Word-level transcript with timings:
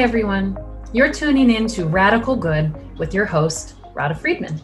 Everyone. 0.00 0.58
You're 0.94 1.12
tuning 1.12 1.50
in 1.50 1.66
to 1.66 1.84
Radical 1.84 2.34
Good 2.34 2.74
with 2.98 3.12
your 3.12 3.26
host, 3.26 3.74
Radha 3.92 4.14
Friedman. 4.14 4.58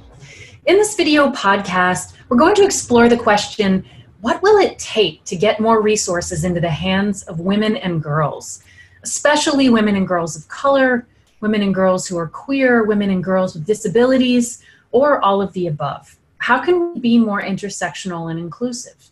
In 0.65 0.77
this 0.77 0.95
video 0.95 1.31
podcast, 1.31 2.15
we're 2.31 2.39
going 2.39 2.55
to 2.55 2.65
explore 2.65 3.11
the 3.11 3.19
question 3.19 3.85
what 4.23 4.43
will 4.43 4.57
it 4.57 4.79
take 4.79 5.23
to 5.25 5.37
get 5.37 5.61
more 5.61 5.83
resources 5.83 6.45
into 6.45 6.59
the 6.59 6.71
hands 6.71 7.23
of 7.25 7.39
women 7.39 7.77
and 7.77 8.03
girls, 8.03 8.65
especially 9.03 9.69
women 9.69 9.95
and 9.95 10.09
girls 10.09 10.37
of 10.37 10.49
color, 10.49 11.07
women 11.43 11.61
and 11.61 11.75
girls 11.75 12.07
who 12.07 12.17
are 12.17 12.29
queer, 12.29 12.85
women 12.85 13.11
and 13.11 13.23
girls 13.23 13.53
with 13.53 13.67
disabilities, 13.67 14.63
or 14.91 15.23
all 15.23 15.43
of 15.43 15.53
the 15.53 15.67
above? 15.67 16.17
How 16.39 16.61
can 16.61 16.95
we 16.95 17.01
be 17.01 17.19
more 17.19 17.43
intersectional 17.43 18.31
and 18.31 18.41
inclusive? 18.41 19.11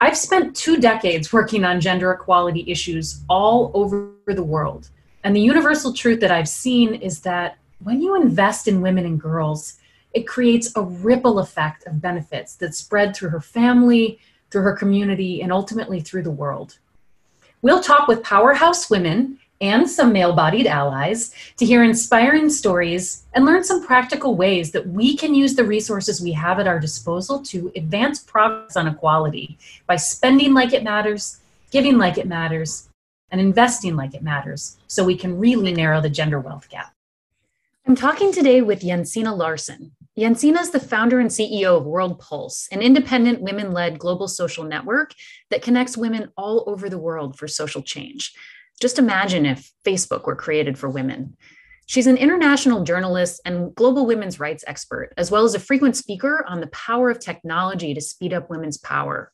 I've 0.00 0.16
spent 0.16 0.56
two 0.56 0.78
decades 0.80 1.32
working 1.32 1.62
on 1.62 1.80
gender 1.80 2.10
equality 2.10 2.64
issues 2.66 3.22
all 3.28 3.70
over 3.72 4.10
the 4.26 4.42
world. 4.42 4.90
And 5.24 5.34
the 5.34 5.40
universal 5.40 5.94
truth 5.94 6.20
that 6.20 6.30
I've 6.30 6.48
seen 6.48 6.94
is 6.94 7.20
that 7.20 7.56
when 7.82 8.02
you 8.02 8.14
invest 8.14 8.68
in 8.68 8.82
women 8.82 9.06
and 9.06 9.20
girls, 9.20 9.78
it 10.12 10.26
creates 10.26 10.70
a 10.76 10.82
ripple 10.82 11.38
effect 11.38 11.86
of 11.86 12.02
benefits 12.02 12.54
that 12.56 12.74
spread 12.74 13.16
through 13.16 13.30
her 13.30 13.40
family, 13.40 14.18
through 14.50 14.62
her 14.62 14.76
community, 14.76 15.40
and 15.40 15.50
ultimately 15.50 16.00
through 16.00 16.22
the 16.22 16.30
world. 16.30 16.78
We'll 17.62 17.82
talk 17.82 18.06
with 18.06 18.22
powerhouse 18.22 18.90
women 18.90 19.38
and 19.62 19.88
some 19.88 20.12
male 20.12 20.34
bodied 20.34 20.66
allies 20.66 21.34
to 21.56 21.64
hear 21.64 21.82
inspiring 21.82 22.50
stories 22.50 23.24
and 23.32 23.46
learn 23.46 23.64
some 23.64 23.86
practical 23.86 24.34
ways 24.36 24.72
that 24.72 24.86
we 24.86 25.16
can 25.16 25.34
use 25.34 25.54
the 25.54 25.64
resources 25.64 26.20
we 26.20 26.32
have 26.32 26.60
at 26.60 26.66
our 26.66 26.78
disposal 26.78 27.40
to 27.44 27.72
advance 27.74 28.18
progress 28.18 28.76
on 28.76 28.86
equality 28.86 29.56
by 29.86 29.96
spending 29.96 30.52
like 30.52 30.74
it 30.74 30.84
matters, 30.84 31.40
giving 31.70 31.96
like 31.96 32.18
it 32.18 32.26
matters, 32.26 32.88
and 33.30 33.40
investing 33.40 33.96
like 33.96 34.14
it 34.14 34.22
matters 34.22 34.76
so 34.86 35.04
we 35.04 35.16
can 35.16 35.38
really 35.38 35.72
narrow 35.72 36.00
the 36.00 36.10
gender 36.10 36.40
wealth 36.40 36.68
gap. 36.68 36.92
I'm 37.86 37.96
talking 37.96 38.32
today 38.32 38.62
with 38.62 38.80
Jensine 38.80 39.36
Larsen. 39.36 39.92
Jensine 40.16 40.58
is 40.58 40.70
the 40.70 40.80
founder 40.80 41.18
and 41.18 41.28
CEO 41.28 41.76
of 41.76 41.86
World 41.86 42.20
Pulse, 42.20 42.68
an 42.70 42.80
independent 42.80 43.40
women 43.40 43.72
led 43.72 43.98
global 43.98 44.28
social 44.28 44.64
network 44.64 45.12
that 45.50 45.60
connects 45.60 45.96
women 45.96 46.30
all 46.36 46.64
over 46.66 46.88
the 46.88 46.98
world 46.98 47.36
for 47.36 47.48
social 47.48 47.82
change. 47.82 48.32
Just 48.80 48.98
imagine 48.98 49.44
if 49.44 49.72
Facebook 49.84 50.24
were 50.24 50.36
created 50.36 50.78
for 50.78 50.88
women. 50.88 51.36
She's 51.86 52.06
an 52.06 52.16
international 52.16 52.84
journalist 52.84 53.40
and 53.44 53.74
global 53.74 54.06
women's 54.06 54.40
rights 54.40 54.64
expert, 54.66 55.12
as 55.16 55.30
well 55.30 55.44
as 55.44 55.54
a 55.54 55.60
frequent 55.60 55.96
speaker 55.96 56.44
on 56.48 56.60
the 56.60 56.68
power 56.68 57.10
of 57.10 57.20
technology 57.20 57.92
to 57.92 58.00
speed 58.00 58.32
up 58.32 58.48
women's 58.48 58.78
power. 58.78 59.32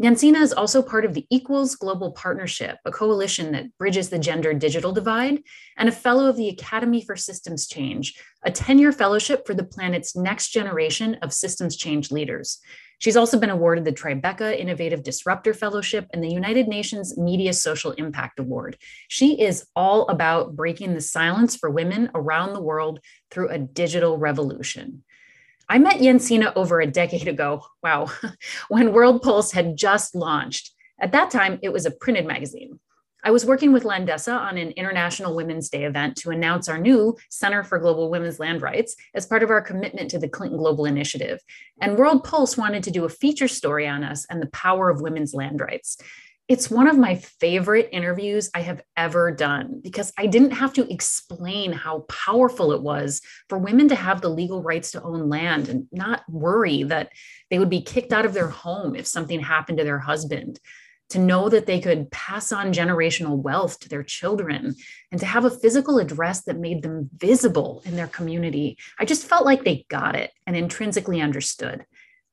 Jensine 0.00 0.40
is 0.40 0.52
also 0.52 0.82
part 0.82 1.04
of 1.04 1.12
the 1.12 1.26
Equals 1.30 1.76
Global 1.76 2.12
Partnership, 2.12 2.78
a 2.84 2.90
coalition 2.90 3.52
that 3.52 3.76
bridges 3.76 4.08
the 4.08 4.18
gender 4.18 4.54
digital 4.54 4.90
divide, 4.90 5.42
and 5.76 5.88
a 5.88 5.92
fellow 5.92 6.28
of 6.28 6.36
the 6.36 6.48
Academy 6.48 7.02
for 7.02 7.14
Systems 7.14 7.68
Change, 7.68 8.18
a 8.42 8.50
10 8.50 8.78
year 8.78 8.90
fellowship 8.90 9.46
for 9.46 9.54
the 9.54 9.64
planet's 9.64 10.16
next 10.16 10.48
generation 10.48 11.16
of 11.22 11.32
systems 11.32 11.76
change 11.76 12.10
leaders. 12.10 12.58
She's 12.98 13.16
also 13.16 13.38
been 13.38 13.50
awarded 13.50 13.84
the 13.84 13.92
Tribeca 13.92 14.56
Innovative 14.56 15.02
Disruptor 15.02 15.54
Fellowship 15.54 16.06
and 16.12 16.22
the 16.22 16.32
United 16.32 16.68
Nations 16.68 17.18
Media 17.18 17.52
Social 17.52 17.90
Impact 17.92 18.38
Award. 18.38 18.76
She 19.08 19.40
is 19.40 19.66
all 19.74 20.06
about 20.08 20.54
breaking 20.54 20.94
the 20.94 21.00
silence 21.00 21.56
for 21.56 21.68
women 21.68 22.10
around 22.14 22.52
the 22.52 22.62
world 22.62 23.00
through 23.30 23.48
a 23.48 23.58
digital 23.58 24.18
revolution. 24.18 25.02
I 25.68 25.78
met 25.78 26.00
Jensine 26.00 26.52
over 26.56 26.80
a 26.80 26.86
decade 26.86 27.28
ago. 27.28 27.64
Wow, 27.82 28.10
when 28.68 28.92
World 28.92 29.22
Pulse 29.22 29.52
had 29.52 29.76
just 29.76 30.14
launched. 30.14 30.70
At 31.00 31.12
that 31.12 31.30
time, 31.30 31.58
it 31.62 31.72
was 31.72 31.86
a 31.86 31.90
printed 31.90 32.26
magazine. 32.26 32.78
I 33.24 33.30
was 33.30 33.46
working 33.46 33.72
with 33.72 33.84
Landesa 33.84 34.36
on 34.36 34.58
an 34.58 34.72
International 34.72 35.36
Women's 35.36 35.68
Day 35.68 35.84
event 35.84 36.16
to 36.18 36.30
announce 36.30 36.68
our 36.68 36.78
new 36.78 37.16
Center 37.30 37.62
for 37.62 37.78
Global 37.78 38.10
Women's 38.10 38.40
Land 38.40 38.62
Rights 38.62 38.96
as 39.14 39.26
part 39.26 39.44
of 39.44 39.50
our 39.50 39.60
commitment 39.60 40.10
to 40.10 40.18
the 40.18 40.28
Clinton 40.28 40.58
Global 40.58 40.86
Initiative. 40.86 41.40
And 41.80 41.96
World 41.96 42.24
Pulse 42.24 42.56
wanted 42.56 42.82
to 42.82 42.90
do 42.90 43.04
a 43.04 43.08
feature 43.08 43.46
story 43.46 43.86
on 43.86 44.02
us 44.02 44.26
and 44.28 44.42
the 44.42 44.48
power 44.48 44.90
of 44.90 45.02
women's 45.02 45.34
land 45.34 45.60
rights. 45.60 45.98
It's 46.48 46.70
one 46.70 46.88
of 46.88 46.98
my 46.98 47.14
favorite 47.14 47.88
interviews 47.92 48.50
I 48.52 48.60
have 48.60 48.82
ever 48.96 49.30
done 49.30 49.80
because 49.82 50.12
I 50.18 50.26
didn't 50.26 50.50
have 50.50 50.72
to 50.74 50.92
explain 50.92 51.72
how 51.72 52.00
powerful 52.08 52.72
it 52.72 52.82
was 52.82 53.20
for 53.48 53.58
women 53.58 53.88
to 53.88 53.94
have 53.94 54.20
the 54.20 54.28
legal 54.28 54.60
rights 54.60 54.90
to 54.92 55.02
own 55.02 55.28
land 55.28 55.68
and 55.68 55.86
not 55.92 56.24
worry 56.28 56.82
that 56.84 57.12
they 57.48 57.60
would 57.60 57.70
be 57.70 57.80
kicked 57.80 58.12
out 58.12 58.26
of 58.26 58.34
their 58.34 58.48
home 58.48 58.96
if 58.96 59.06
something 59.06 59.40
happened 59.40 59.78
to 59.78 59.84
their 59.84 60.00
husband. 60.00 60.58
To 61.10 61.18
know 61.18 61.50
that 61.50 61.66
they 61.66 61.78
could 61.78 62.10
pass 62.10 62.52
on 62.52 62.72
generational 62.72 63.36
wealth 63.36 63.78
to 63.80 63.88
their 63.88 64.02
children 64.02 64.74
and 65.10 65.20
to 65.20 65.26
have 65.26 65.44
a 65.44 65.50
physical 65.50 65.98
address 65.98 66.44
that 66.44 66.58
made 66.58 66.82
them 66.82 67.10
visible 67.14 67.82
in 67.84 67.96
their 67.96 68.06
community. 68.06 68.78
I 68.98 69.04
just 69.04 69.26
felt 69.26 69.44
like 69.44 69.62
they 69.62 69.84
got 69.90 70.16
it 70.16 70.32
and 70.46 70.56
intrinsically 70.56 71.20
understood. 71.20 71.84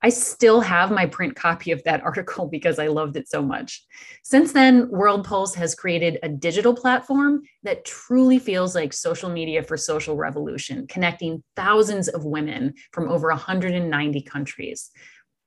I 0.02 0.08
still 0.08 0.60
have 0.60 0.90
my 0.90 1.06
print 1.06 1.36
copy 1.36 1.72
of 1.72 1.82
that 1.84 2.02
article 2.04 2.48
because 2.48 2.78
I 2.78 2.88
loved 2.88 3.16
it 3.16 3.28
so 3.28 3.42
much. 3.42 3.84
Since 4.22 4.52
then, 4.52 4.88
World 4.90 5.24
Pulse 5.24 5.54
has 5.54 5.74
created 5.74 6.18
a 6.22 6.28
digital 6.28 6.74
platform 6.74 7.42
that 7.62 7.84
truly 7.84 8.38
feels 8.38 8.74
like 8.74 8.92
social 8.92 9.28
media 9.28 9.62
for 9.62 9.76
social 9.76 10.16
revolution, 10.16 10.86
connecting 10.86 11.42
thousands 11.56 12.08
of 12.08 12.24
women 12.24 12.74
from 12.92 13.08
over 13.08 13.28
190 13.28 14.22
countries. 14.22 14.90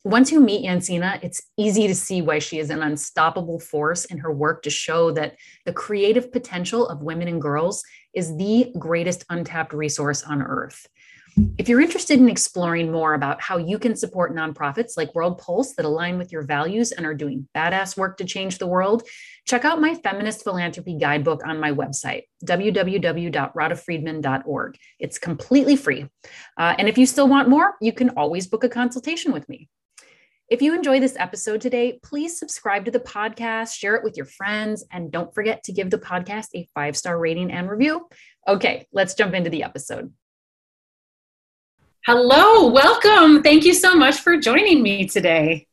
Once 0.06 0.34
you 0.34 0.41
meet 0.41 0.66
Jensine, 0.66 1.18
it's 1.24 1.41
easy 1.58 1.88
to 1.88 1.96
see 1.96 2.22
why 2.22 2.38
she 2.38 2.59
is 2.59 2.70
an 2.70 2.84
unstoppable 2.84 3.58
force 3.58 4.03
in 4.06 4.18
her 4.18 4.34
work 4.34 4.62
to 4.62 4.70
show 4.70 5.12
that 5.12 5.38
the 5.66 5.72
creative 5.72 6.30
potential 6.30 6.90
of 6.90 7.02
women 7.02 7.30
and 7.30 7.41
girls 7.41 7.81
is 8.14 8.35
the 8.35 8.70
greatest 8.78 9.24
untapped 9.30 9.72
resource 9.72 10.22
on 10.24 10.41
earth. 10.41 10.88
If 11.57 11.67
you're 11.67 11.81
interested 11.81 12.19
in 12.19 12.29
exploring 12.29 12.91
more 12.91 13.16
about 13.16 13.41
how 13.41 13.57
you 13.57 13.79
can 13.79 13.95
support 13.95 14.35
nonprofits 14.35 14.95
like 14.97 15.16
World 15.16 15.39
Pulse 15.39 15.73
that 15.75 15.85
align 15.85 16.19
with 16.19 16.31
your 16.31 16.44
values 16.44 16.91
and 16.91 17.07
are 17.07 17.16
doing 17.16 17.47
badass 17.55 17.97
work 17.97 18.17
to 18.17 18.25
change 18.25 18.59
the 18.59 18.67
world, 18.67 19.01
check 19.45 19.66
out 19.66 19.81
my 19.81 19.95
feminist 19.95 20.43
philanthropy 20.43 20.95
guidebook 20.97 21.41
on 21.45 21.59
my 21.59 21.72
website, 21.72 22.25
www.radhafriedman.org. 22.45 24.77
It's 24.99 25.17
completely 25.17 25.75
free. 25.75 26.07
Uh, 26.57 26.75
and 26.77 26.88
if 26.88 26.99
you 26.99 27.07
still 27.07 27.27
want 27.27 27.49
more, 27.49 27.73
you 27.81 27.93
can 27.93 28.11
always 28.11 28.45
book 28.45 28.63
a 28.63 28.69
consultation 28.69 29.31
with 29.31 29.49
me. 29.49 29.69
If 30.49 30.61
you 30.61 30.75
enjoy 30.75 30.99
this 30.99 31.16
episode 31.17 31.61
today, 31.61 31.99
please 32.03 32.38
subscribe 32.38 32.85
to 32.85 32.91
the 32.91 32.99
podcast, 32.99 33.73
share 33.73 33.95
it 33.95 34.03
with 34.03 34.17
your 34.17 34.27
friends, 34.27 34.85
and 34.91 35.11
don't 35.11 35.33
forget 35.33 35.63
to 35.63 35.72
give 35.72 35.89
the 35.89 35.97
podcast 35.97 36.49
a 36.53 36.69
five 36.75 36.95
star 36.95 37.17
rating 37.17 37.51
and 37.51 37.67
review. 37.67 38.07
Okay, 38.47 38.85
let's 38.91 39.16
jump 39.16 39.33
into 39.33 39.49
the 39.49 39.63
episode. 39.63 40.13
Hello, 42.06 42.68
welcome. 42.68 43.41
Thank 43.41 43.64
you 43.64 43.74
so 43.74 43.96
much 43.96 44.19
for 44.19 44.36
joining 44.36 44.84
me 44.84 45.08
today. 45.08 45.68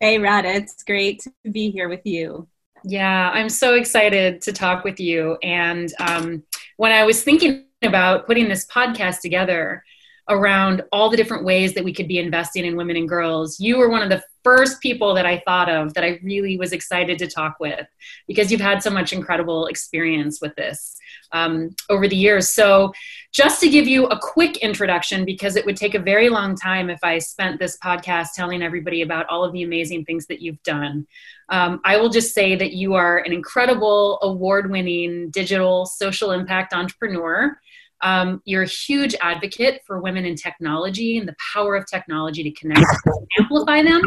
Hey, 0.00 0.18
Radha, 0.18 0.48
it's 0.54 0.82
great 0.84 1.20
to 1.20 1.50
be 1.50 1.70
here 1.70 1.90
with 1.90 2.00
you. 2.06 2.48
Yeah, 2.82 3.30
I'm 3.30 3.50
so 3.50 3.74
excited 3.74 4.40
to 4.40 4.54
talk 4.54 4.84
with 4.84 4.98
you. 4.98 5.36
And 5.42 5.92
um, 6.00 6.44
when 6.78 6.92
I 6.92 7.04
was 7.04 7.22
thinking 7.22 7.66
about 7.82 8.26
putting 8.26 8.48
this 8.48 8.64
podcast 8.64 9.20
together 9.20 9.84
around 10.30 10.82
all 10.92 11.10
the 11.10 11.18
different 11.18 11.44
ways 11.44 11.74
that 11.74 11.84
we 11.84 11.92
could 11.92 12.08
be 12.08 12.18
investing 12.18 12.64
in 12.64 12.74
women 12.74 12.96
and 12.96 13.06
girls, 13.06 13.60
you 13.60 13.76
were 13.76 13.90
one 13.90 14.00
of 14.00 14.08
the 14.08 14.22
first 14.44 14.80
people 14.80 15.14
that 15.14 15.26
I 15.26 15.42
thought 15.46 15.68
of 15.68 15.94
that 15.94 16.04
I 16.04 16.18
really 16.22 16.56
was 16.56 16.72
excited 16.72 17.18
to 17.18 17.26
talk 17.26 17.56
with 17.60 17.86
because 18.26 18.50
you've 18.50 18.60
had 18.60 18.82
so 18.82 18.90
much 18.90 19.12
incredible 19.12 19.66
experience 19.66 20.40
with 20.40 20.54
this 20.56 20.96
um, 21.32 21.74
over 21.88 22.08
the 22.08 22.16
years. 22.16 22.50
So, 22.50 22.92
just 23.32 23.60
to 23.62 23.68
give 23.68 23.88
you 23.88 24.06
a 24.06 24.18
quick 24.20 24.58
introduction, 24.58 25.24
because 25.24 25.56
it 25.56 25.64
would 25.64 25.76
take 25.76 25.94
a 25.94 25.98
very 25.98 26.28
long 26.28 26.54
time 26.54 26.90
if 26.90 26.98
I 27.02 27.18
spent 27.18 27.58
this 27.58 27.78
podcast 27.78 28.28
telling 28.36 28.62
everybody 28.62 29.02
about 29.02 29.26
all 29.30 29.42
of 29.42 29.52
the 29.52 29.62
amazing 29.62 30.04
things 30.04 30.26
that 30.26 30.42
you've 30.42 30.62
done, 30.62 31.06
um, 31.48 31.80
I 31.84 31.96
will 31.96 32.10
just 32.10 32.34
say 32.34 32.56
that 32.56 32.72
you 32.72 32.94
are 32.94 33.18
an 33.18 33.32
incredible, 33.32 34.18
award 34.22 34.70
winning 34.70 35.30
digital 35.30 35.86
social 35.86 36.32
impact 36.32 36.74
entrepreneur. 36.74 37.58
Um, 38.02 38.42
you're 38.44 38.64
a 38.64 38.66
huge 38.66 39.14
advocate 39.20 39.80
for 39.86 40.00
women 40.00 40.26
in 40.26 40.34
technology 40.34 41.18
and 41.18 41.28
the 41.28 41.36
power 41.54 41.76
of 41.76 41.86
technology 41.86 42.42
to 42.42 42.50
connect 42.50 42.84
and 43.06 43.26
amplify 43.38 43.82
them. 43.82 44.02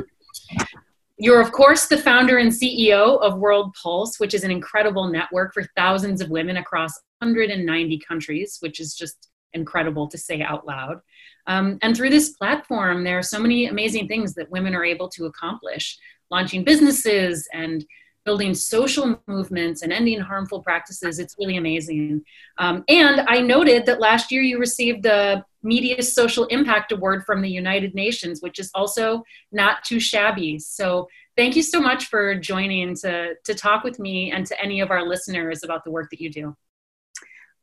You're, 1.18 1.42
of 1.42 1.52
course, 1.52 1.88
the 1.88 1.98
founder 1.98 2.38
and 2.38 2.52
CEO 2.52 3.22
of 3.22 3.40
World 3.40 3.74
Pulse, 3.82 4.20
which 4.20 4.34
is 4.34 4.44
an 4.44 4.52
incredible 4.52 5.08
network 5.08 5.54
for 5.54 5.64
thousands 5.76 6.22
of 6.22 6.30
women 6.30 6.58
across 6.58 7.00
190 7.20 8.00
countries, 8.06 8.58
which 8.60 8.80
is 8.80 8.94
just 8.94 9.30
incredible 9.54 10.08
to 10.10 10.18
say 10.18 10.42
out 10.42 10.68
loud. 10.68 11.00
Um, 11.48 11.78
and 11.82 11.96
through 11.96 12.10
this 12.10 12.30
platform, 12.32 13.04
there 13.04 13.18
are 13.18 13.24
so 13.24 13.40
many 13.40 13.68
amazing 13.68 14.08
things 14.08 14.34
that 14.34 14.52
women 14.52 14.76
are 14.76 14.84
able 14.84 15.08
to 15.10 15.26
accomplish 15.26 15.98
launching 16.32 16.64
businesses 16.64 17.48
and 17.54 17.86
building 18.26 18.54
social 18.54 19.22
movements 19.28 19.84
and 19.84 19.94
ending 19.94 20.20
harmful 20.20 20.62
practices. 20.62 21.20
It's 21.20 21.36
really 21.40 21.58
amazing. 21.58 22.24
Um, 22.58 22.84
and 22.90 23.22
I 23.28 23.40
noted 23.40 23.86
that 23.86 24.00
last 24.00 24.32
year 24.32 24.42
you 24.42 24.60
received 24.60 25.04
the 25.04 25.46
Media 25.64 26.02
Social 26.02 26.46
Impact 26.46 26.92
Award 26.92 27.24
from 27.24 27.42
the 27.42 27.50
United 27.50 27.94
Nations, 27.94 28.42
which 28.42 28.60
is 28.60 28.72
also 28.74 29.24
not 29.52 29.84
too 29.84 30.00
shabby. 30.00 30.60
So 30.60 31.08
thank 31.38 31.56
you 31.56 31.62
so 31.62 31.80
much 31.80 32.06
for 32.06 32.36
joining 32.36 32.96
to, 32.98 33.36
to 33.44 33.54
talk 33.54 33.84
with 33.84 34.00
me 34.00 34.32
and 34.32 34.46
to 34.48 34.60
any 34.62 34.82
of 34.82 34.92
our 34.92 35.06
listeners 35.06 35.64
about 35.64 35.84
the 35.84 35.92
work 35.92 36.10
that 36.10 36.20
you 36.20 36.32
do. 36.32 36.56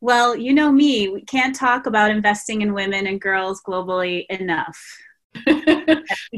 Well, 0.01 0.37
you 0.37 0.53
know 0.53 0.73
me, 0.73 1.09
we 1.09 1.23
can't 1.23 1.55
talk 1.55 1.87
about 1.87 2.11
investing 2.11 2.63
in 2.63 2.75
women 2.75 3.07
and 3.07 3.21
girls 3.21 3.63
globally 3.63 4.27
enough. 4.31 4.79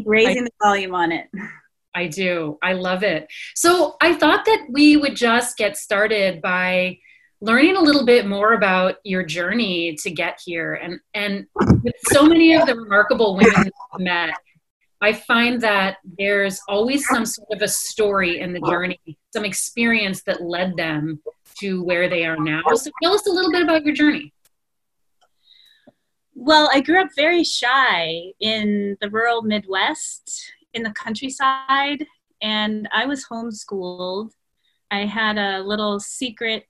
raising 0.05 0.45
the 0.45 0.51
volume 0.63 0.95
on 0.95 1.13
it. 1.13 1.29
I 1.95 2.09
do. 2.09 2.59
I 2.63 2.73
love 2.73 3.03
it. 3.03 3.27
So 3.55 3.97
I 4.01 4.15
thought 4.15 4.45
that 4.45 4.67
we 4.71 4.97
would 4.97 5.17
just 5.17 5.57
get 5.57 5.77
started 5.77 6.43
by 6.43 6.99
learning 7.41 7.77
a 7.77 7.81
little 7.81 8.07
bit 8.07 8.27
more 8.27 8.55
about 8.55 8.97
your 9.05 9.23
journey 9.23 9.97
to 10.03 10.11
get 10.11 10.41
here. 10.45 10.75
And 10.75 10.99
and 11.15 11.47
with 11.83 11.95
so 12.09 12.25
many 12.25 12.55
of 12.55 12.67
the 12.67 12.75
remarkable 12.75 13.37
women 13.37 13.71
I've 13.93 14.01
met, 14.01 14.35
I 15.01 15.13
find 15.13 15.61
that 15.61 15.99
there's 16.19 16.61
always 16.69 17.07
some 17.07 17.27
sort 17.27 17.49
of 17.53 17.61
a 17.61 17.69
story 17.69 18.41
in 18.41 18.55
the 18.55 18.61
journey, 18.61 18.99
some 19.33 19.45
experience 19.45 20.23
that 20.23 20.43
led 20.43 20.77
them 20.77 21.21
to 21.61 21.85
where 21.85 22.09
they 22.09 22.25
are 22.25 22.39
now. 22.39 22.63
So 22.75 22.91
tell 23.03 23.13
us 23.13 23.27
a 23.27 23.31
little 23.31 23.53
bit 23.53 23.63
about 23.63 23.85
your 23.85 23.95
journey. 23.95 24.33
Well, 26.35 26.69
I 26.73 26.81
grew 26.81 27.01
up 27.01 27.11
very 27.15 27.45
shy 27.45 28.33
in 28.41 28.97
the 29.01 29.09
rural 29.09 29.43
Midwest, 29.43 30.53
in 30.75 30.83
the 30.83 30.93
countryside, 30.93 32.07
and 32.43 32.89
I 32.93 33.07
was 33.07 33.27
homeschooled. 33.27 34.31
I 34.91 35.07
had 35.07 35.39
a 35.39 35.61
little 35.61 35.99
secret 36.01 36.67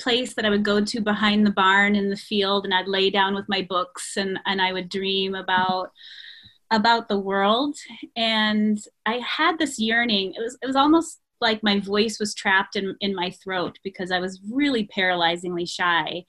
place 0.00 0.34
that 0.34 0.46
I 0.46 0.50
would 0.50 0.64
go 0.64 0.82
to 0.82 1.00
behind 1.00 1.46
the 1.46 1.50
barn 1.50 1.94
in 1.94 2.08
the 2.08 2.16
field, 2.16 2.64
and 2.64 2.72
I'd 2.72 2.88
lay 2.88 3.10
down 3.10 3.34
with 3.34 3.48
my 3.48 3.62
books 3.62 4.16
and, 4.16 4.38
and 4.46 4.60
I 4.60 4.72
would 4.72 4.88
dream 4.88 5.34
about 5.34 5.90
about 6.72 7.08
the 7.08 7.18
world. 7.18 7.76
And 8.16 8.78
I 9.04 9.14
had 9.26 9.58
this 9.58 9.78
yearning. 9.78 10.34
It 10.34 10.40
was 10.40 10.56
it 10.62 10.66
was 10.66 10.76
almost 10.76 11.20
like 11.40 11.62
my 11.62 11.80
voice 11.80 12.18
was 12.18 12.34
trapped 12.34 12.76
in, 12.76 12.96
in 13.00 13.14
my 13.14 13.30
throat 13.30 13.78
because 13.82 14.10
I 14.10 14.20
was 14.20 14.40
really 14.50 14.88
paralyzingly 14.94 15.68
shy. 15.68 16.24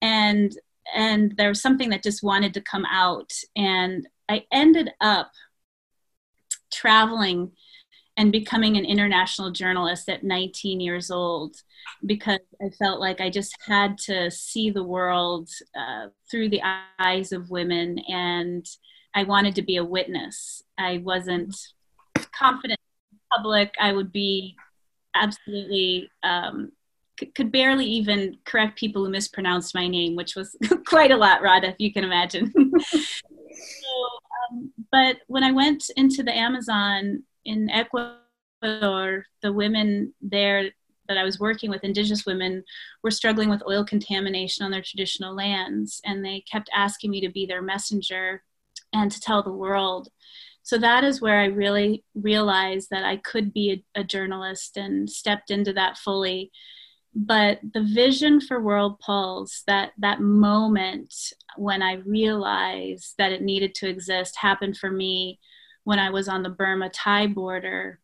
And 0.00 0.56
and 0.94 1.34
there 1.36 1.48
was 1.48 1.62
something 1.62 1.90
that 1.90 2.02
just 2.02 2.22
wanted 2.22 2.54
to 2.54 2.60
come 2.60 2.84
out. 2.90 3.32
And 3.56 4.06
I 4.28 4.44
ended 4.52 4.90
up 5.00 5.32
traveling 6.74 7.52
and 8.16 8.30
becoming 8.30 8.76
an 8.76 8.84
international 8.84 9.50
journalist 9.50 10.08
at 10.08 10.22
19 10.22 10.80
years 10.80 11.10
old 11.10 11.56
because 12.06 12.38
I 12.62 12.70
felt 12.78 13.00
like 13.00 13.20
I 13.20 13.28
just 13.28 13.56
had 13.66 13.98
to 13.98 14.30
see 14.30 14.70
the 14.70 14.84
world 14.84 15.48
uh, 15.76 16.08
through 16.30 16.50
the 16.50 16.62
eyes 16.98 17.32
of 17.32 17.50
women 17.50 17.98
and 18.08 18.64
I 19.14 19.24
wanted 19.24 19.54
to 19.56 19.62
be 19.62 19.76
a 19.76 19.84
witness. 19.84 20.62
I 20.78 20.98
wasn't 20.98 21.56
confident 22.36 22.80
in 23.12 23.18
public, 23.32 23.74
I 23.80 23.92
would 23.92 24.12
be 24.12 24.56
absolutely 25.14 26.10
um, 26.22 26.72
c- 27.18 27.26
could 27.26 27.52
barely 27.52 27.86
even 27.86 28.38
correct 28.44 28.78
people 28.78 29.04
who 29.04 29.10
mispronounced 29.10 29.74
my 29.74 29.86
name, 29.88 30.16
which 30.16 30.34
was 30.34 30.56
quite 30.86 31.10
a 31.10 31.16
lot, 31.16 31.42
Radha, 31.42 31.68
if 31.68 31.76
you 31.78 31.92
can 31.92 32.04
imagine. 32.04 32.52
so, 32.90 33.06
um, 34.50 34.72
but 34.90 35.18
when 35.26 35.44
I 35.44 35.52
went 35.52 35.90
into 35.96 36.22
the 36.22 36.36
Amazon 36.36 37.22
in 37.44 37.70
Ecuador, 37.70 39.24
the 39.42 39.52
women 39.52 40.14
there 40.20 40.70
that 41.06 41.18
I 41.18 41.24
was 41.24 41.38
working 41.38 41.68
with, 41.68 41.84
indigenous 41.84 42.24
women, 42.24 42.64
were 43.02 43.10
struggling 43.10 43.50
with 43.50 43.62
oil 43.68 43.84
contamination 43.84 44.64
on 44.64 44.70
their 44.70 44.82
traditional 44.82 45.34
lands, 45.34 46.00
and 46.04 46.24
they 46.24 46.42
kept 46.50 46.70
asking 46.74 47.10
me 47.10 47.20
to 47.20 47.28
be 47.28 47.44
their 47.44 47.60
messenger 47.60 48.42
and 48.92 49.12
to 49.12 49.20
tell 49.20 49.42
the 49.42 49.52
world 49.52 50.08
so 50.64 50.78
that 50.78 51.04
is 51.04 51.20
where 51.20 51.38
I 51.38 51.44
really 51.44 52.04
realized 52.14 52.88
that 52.90 53.04
I 53.04 53.18
could 53.18 53.52
be 53.52 53.84
a, 53.94 54.00
a, 54.00 54.04
journalist 54.04 54.78
and 54.78 55.08
stepped 55.08 55.50
into 55.50 55.74
that 55.74 55.98
fully. 55.98 56.50
But 57.14 57.60
the 57.72 57.82
vision 57.82 58.40
for 58.40 58.60
World 58.60 58.98
Pulse, 58.98 59.62
that 59.66 59.92
that 59.98 60.20
moment 60.20 61.14
when 61.56 61.82
I 61.82 61.94
realized 61.94 63.14
that 63.18 63.32
it 63.32 63.42
needed 63.42 63.74
to 63.76 63.88
exist, 63.88 64.36
happened 64.36 64.76
for 64.76 64.90
me 64.90 65.38
when 65.84 65.98
I 65.98 66.10
was 66.10 66.28
on 66.28 66.42
the 66.42 66.48
Burma 66.48 66.90
Thai 66.90 67.28
border. 67.28 68.00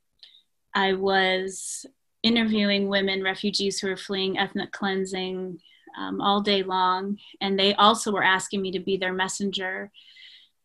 I 0.74 0.92
was 0.92 1.84
interviewing 2.22 2.88
women, 2.88 3.22
refugees 3.24 3.80
who 3.80 3.88
were 3.88 3.96
fleeing 3.96 4.38
ethnic 4.38 4.70
cleansing 4.70 5.58
um, 5.98 6.20
all 6.20 6.40
day 6.40 6.62
long, 6.62 7.18
and 7.40 7.58
they 7.58 7.74
also 7.74 8.12
were 8.12 8.22
asking 8.22 8.62
me 8.62 8.70
to 8.70 8.80
be 8.80 8.96
their 8.96 9.12
messenger 9.12 9.90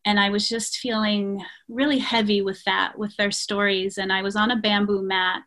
and 0.05 0.19
I 0.19 0.29
was 0.29 0.47
just 0.47 0.77
feeling 0.77 1.43
really 1.67 1.97
heavy 1.97 2.41
with 2.41 2.63
that, 2.65 2.97
with 2.97 3.15
their 3.17 3.31
stories. 3.31 3.97
And 3.97 4.13
I 4.13 4.21
was 4.21 4.35
on 4.35 4.51
a 4.51 4.55
bamboo 4.55 5.01
mat 5.01 5.43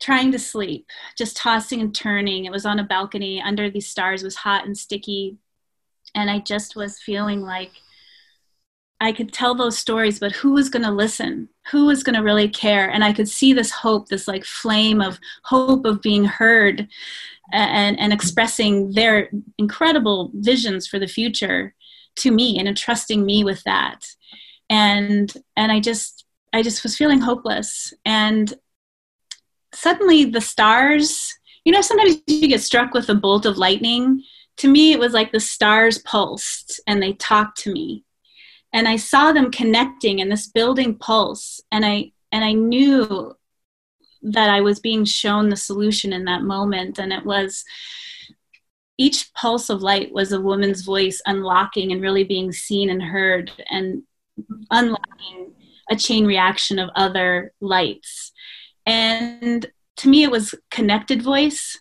trying 0.00 0.32
to 0.32 0.38
sleep, 0.38 0.86
just 1.16 1.36
tossing 1.36 1.80
and 1.80 1.94
turning. 1.94 2.44
It 2.44 2.52
was 2.52 2.66
on 2.66 2.78
a 2.78 2.84
balcony 2.84 3.40
under 3.40 3.70
these 3.70 3.88
stars, 3.88 4.22
it 4.22 4.26
was 4.26 4.36
hot 4.36 4.66
and 4.66 4.76
sticky. 4.76 5.36
And 6.14 6.30
I 6.30 6.40
just 6.40 6.74
was 6.74 6.98
feeling 6.98 7.42
like 7.42 7.70
I 9.00 9.12
could 9.12 9.32
tell 9.32 9.54
those 9.54 9.78
stories, 9.78 10.18
but 10.18 10.32
who 10.32 10.52
was 10.52 10.68
going 10.68 10.82
to 10.84 10.90
listen? 10.90 11.48
Who 11.70 11.86
was 11.86 12.02
going 12.02 12.16
to 12.16 12.22
really 12.22 12.48
care? 12.48 12.90
And 12.90 13.04
I 13.04 13.12
could 13.12 13.28
see 13.28 13.52
this 13.52 13.70
hope, 13.70 14.08
this 14.08 14.26
like 14.26 14.44
flame 14.44 15.00
of 15.00 15.18
hope 15.44 15.86
of 15.86 16.02
being 16.02 16.24
heard 16.24 16.88
and, 17.52 17.98
and 17.98 18.12
expressing 18.12 18.92
their 18.92 19.30
incredible 19.56 20.30
visions 20.34 20.86
for 20.86 20.98
the 20.98 21.06
future 21.06 21.74
to 22.16 22.30
me 22.30 22.58
and 22.58 22.68
entrusting 22.68 23.24
me 23.24 23.44
with 23.44 23.62
that 23.64 24.04
and 24.68 25.34
and 25.56 25.72
i 25.72 25.80
just 25.80 26.24
i 26.52 26.62
just 26.62 26.82
was 26.82 26.96
feeling 26.96 27.20
hopeless 27.20 27.92
and 28.04 28.54
suddenly 29.72 30.24
the 30.24 30.40
stars 30.40 31.34
you 31.64 31.72
know 31.72 31.80
sometimes 31.80 32.22
you 32.26 32.48
get 32.48 32.62
struck 32.62 32.94
with 32.94 33.08
a 33.08 33.14
bolt 33.14 33.46
of 33.46 33.58
lightning. 33.58 34.22
To 34.58 34.68
me 34.68 34.92
it 34.92 34.98
was 34.98 35.12
like 35.12 35.32
the 35.32 35.40
stars 35.40 35.98
pulsed 35.98 36.80
and 36.86 37.02
they 37.02 37.12
talked 37.14 37.58
to 37.62 37.72
me. 37.72 38.04
And 38.72 38.88
i 38.88 38.96
saw 38.96 39.32
them 39.32 39.50
connecting 39.50 40.20
and 40.20 40.30
this 40.30 40.48
building 40.48 40.96
pulse. 40.96 41.60
And 41.70 41.84
i 41.84 42.12
and 42.32 42.44
i 42.44 42.52
knew 42.52 43.36
that 44.22 44.50
i 44.50 44.60
was 44.60 44.80
being 44.80 45.04
shown 45.04 45.48
the 45.48 45.56
solution 45.56 46.12
in 46.12 46.24
that 46.24 46.42
moment. 46.42 46.98
And 46.98 47.12
it 47.12 47.24
was 47.24 47.64
each 48.98 49.32
pulse 49.32 49.70
of 49.70 49.80
light 49.82 50.12
was 50.12 50.32
a 50.32 50.40
woman's 50.40 50.82
voice 50.82 51.22
unlocking 51.24 51.90
and 51.90 52.02
really 52.02 52.24
being 52.24 52.52
seen 52.52 52.90
and 52.90 53.02
heard 53.02 53.50
and 53.70 54.02
unlocking 54.70 55.54
a 55.90 55.96
chain 55.96 56.26
reaction 56.26 56.78
of 56.78 56.90
other 56.94 57.52
lights. 57.60 58.32
And 58.86 59.66
to 59.96 60.08
me, 60.08 60.22
it 60.22 60.30
was 60.30 60.54
connected 60.70 61.22
voice. 61.22 61.78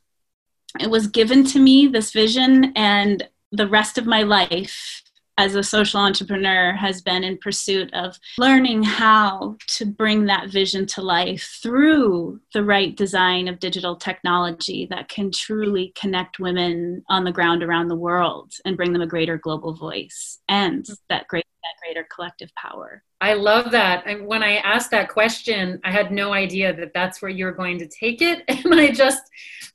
It 0.79 0.89
was 0.89 1.07
given 1.07 1.43
to 1.45 1.59
me, 1.59 1.87
this 1.87 2.11
vision, 2.11 2.73
and 2.75 3.27
the 3.51 3.67
rest 3.67 3.97
of 3.97 4.05
my 4.05 4.23
life 4.23 5.01
as 5.39 5.55
a 5.55 5.63
social 5.63 6.01
entrepreneur 6.01 6.73
has 6.73 7.01
been 7.01 7.23
in 7.23 7.37
pursuit 7.37 7.89
of 7.93 8.19
learning 8.37 8.83
how 8.83 9.55
to 9.67 9.85
bring 9.85 10.25
that 10.25 10.49
vision 10.49 10.85
to 10.85 11.01
life 11.01 11.57
through 11.63 12.37
the 12.53 12.61
right 12.61 12.97
design 12.97 13.47
of 13.47 13.57
digital 13.57 13.95
technology 13.95 14.85
that 14.89 15.07
can 15.07 15.31
truly 15.31 15.93
connect 15.95 16.39
women 16.39 17.01
on 17.07 17.23
the 17.23 17.31
ground 17.31 17.63
around 17.63 17.87
the 17.87 17.95
world 17.95 18.51
and 18.65 18.75
bring 18.75 18.91
them 18.91 19.01
a 19.01 19.07
greater 19.07 19.37
global 19.37 19.73
voice 19.73 20.39
and 20.49 20.85
that 21.07 21.25
great 21.29 21.45
that 21.63 21.85
greater 21.85 22.05
collective 22.13 22.53
power. 22.55 23.03
I 23.21 23.33
love 23.33 23.71
that. 23.71 24.03
And 24.07 24.27
when 24.27 24.43
I 24.43 24.57
asked 24.57 24.91
that 24.91 25.09
question, 25.09 25.79
I 25.85 25.91
had 25.91 26.11
no 26.11 26.33
idea 26.33 26.73
that 26.73 26.93
that's 26.93 27.21
where 27.21 27.31
you're 27.31 27.51
going 27.51 27.77
to 27.79 27.87
take 27.87 28.21
it. 28.21 28.43
And 28.65 28.79
I 28.79 28.91
just, 28.91 29.23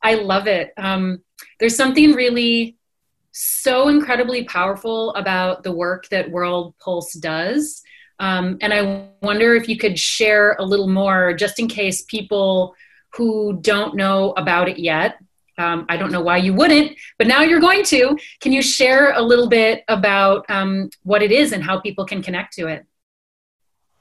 I 0.03 0.15
love 0.15 0.47
it. 0.47 0.73
Um, 0.77 1.23
there's 1.59 1.77
something 1.77 2.13
really 2.13 2.77
so 3.35 3.89
incredibly 3.89 4.45
powerful 4.45 5.13
about 5.15 5.65
the 5.65 5.73
work 5.73 6.09
that 6.11 6.31
World 6.31 6.73
Pulse 6.79 7.15
does. 7.15 7.83
Um, 8.21 8.59
and 8.61 8.73
I 8.73 9.09
wonder 9.23 9.57
if 9.57 9.69
you 9.69 9.77
could 9.77 9.99
share 9.99 10.55
a 10.61 10.65
little 10.65 10.87
more, 10.87 11.35
just 11.35 11.59
in 11.59 11.67
case 11.67 12.03
people 12.03 12.77
who 13.13 13.59
don't 13.61 13.97
know 13.97 14.33
about 14.37 14.69
it 14.69 14.79
yet. 14.79 15.19
Um, 15.59 15.85
I 15.89 15.97
don't 15.97 16.13
know 16.13 16.21
why 16.21 16.37
you 16.37 16.55
wouldn't, 16.55 16.97
but 17.19 17.27
now 17.27 17.43
you're 17.43 17.61
going 17.61 17.85
to. 17.85 18.17
Can 18.41 18.53
you 18.53 18.63
share 18.63 19.13
a 19.13 19.23
little 19.23 19.49
bit 19.49 19.83
about 19.89 20.49
um, 20.49 20.91
what 21.03 21.23
it 21.23 21.33
is 21.33 21.53
and 21.53 21.63
how 21.63 21.81
people 21.81 22.05
can 22.05 22.23
connect 22.23 22.55
to 22.55 22.69
it? 22.69 22.85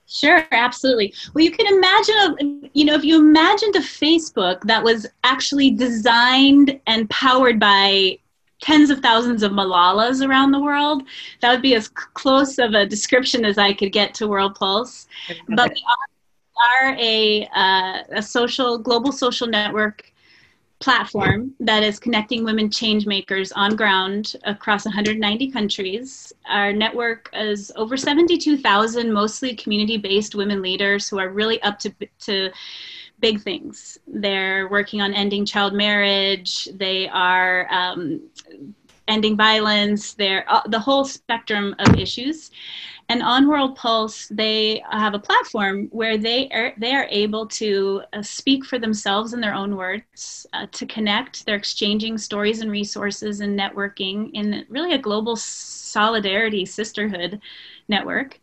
Sure, 0.07 0.45
absolutely. 0.51 1.13
Well, 1.33 1.43
you 1.43 1.51
can 1.51 1.65
imagine, 1.73 2.69
you 2.73 2.85
know, 2.85 2.93
if 2.93 3.03
you 3.03 3.17
imagined 3.17 3.75
a 3.75 3.79
Facebook 3.79 4.61
that 4.63 4.83
was 4.83 5.07
actually 5.23 5.71
designed 5.71 6.79
and 6.85 7.09
powered 7.09 7.59
by 7.59 8.19
tens 8.63 8.89
of 8.89 9.00
thousands 9.00 9.43
of 9.43 9.51
Malalas 9.51 10.25
around 10.25 10.51
the 10.51 10.60
world. 10.60 11.03
That 11.41 11.51
would 11.51 11.62
be 11.62 11.75
as 11.75 11.89
close 11.89 12.58
of 12.60 12.74
a 12.74 12.86
description 12.86 13.43
as 13.43 13.58
I 13.58 13.74
could 13.74 13.91
get 13.91 14.13
to 14.15 14.27
World 14.27 14.55
Pulse. 14.55 15.08
But 15.50 15.72
we 15.74 15.84
are, 15.91 16.88
are 16.88 16.96
a, 16.98 17.46
uh, 17.53 18.03
a 18.15 18.22
social, 18.22 18.77
global 18.77 19.12
social 19.12 19.48
network 19.48 20.13
platform 20.79 21.53
that 21.60 21.84
is 21.84 22.00
connecting 22.00 22.43
women 22.43 22.70
change 22.70 23.05
makers 23.05 23.51
on 23.53 23.75
ground 23.75 24.36
across 24.43 24.86
190 24.86 25.51
countries. 25.51 26.34
Our 26.50 26.74
network 26.74 27.29
is 27.34 27.72
over 27.75 27.96
72,000 27.96 29.12
mostly 29.12 29.55
community 29.55 29.98
based 29.98 30.36
women 30.36 30.62
leaders 30.62 31.08
who 31.10 31.20
are 31.20 31.29
really 31.29 31.62
up 31.63 31.79
to, 31.79 31.93
to 32.22 32.50
big 33.23 33.41
things. 33.41 33.97
They're 34.05 34.67
working 34.67 35.01
on 35.01 35.13
ending 35.13 35.45
child 35.45 35.73
marriage. 35.73 36.67
They 36.75 37.07
are 37.07 37.65
um, 37.71 38.19
ending 39.07 39.37
violence. 39.37 40.13
They're 40.13 40.43
uh, 40.51 40.63
the 40.67 40.79
whole 40.79 41.05
spectrum 41.05 41.73
of 41.79 41.97
issues. 41.97 42.51
And 43.07 43.23
on 43.23 43.47
World 43.47 43.77
Pulse, 43.77 44.27
they 44.27 44.83
have 44.91 45.13
a 45.13 45.19
platform 45.19 45.87
where 45.91 46.17
they 46.17 46.49
are 46.49 46.73
they 46.77 46.93
are 46.93 47.07
able 47.09 47.47
to 47.61 48.01
uh, 48.11 48.21
speak 48.21 48.65
for 48.65 48.77
themselves 48.77 49.33
in 49.33 49.39
their 49.39 49.53
own 49.53 49.77
words, 49.77 50.45
uh, 50.51 50.67
to 50.71 50.85
connect. 50.85 51.45
They're 51.45 51.55
exchanging 51.55 52.17
stories 52.17 52.59
and 52.59 52.69
resources 52.69 53.39
and 53.39 53.57
networking 53.57 54.31
in 54.33 54.65
really 54.67 54.93
a 54.93 55.05
global 55.07 55.37
solidarity 55.37 56.65
sisterhood 56.65 57.39
network. 57.87 58.39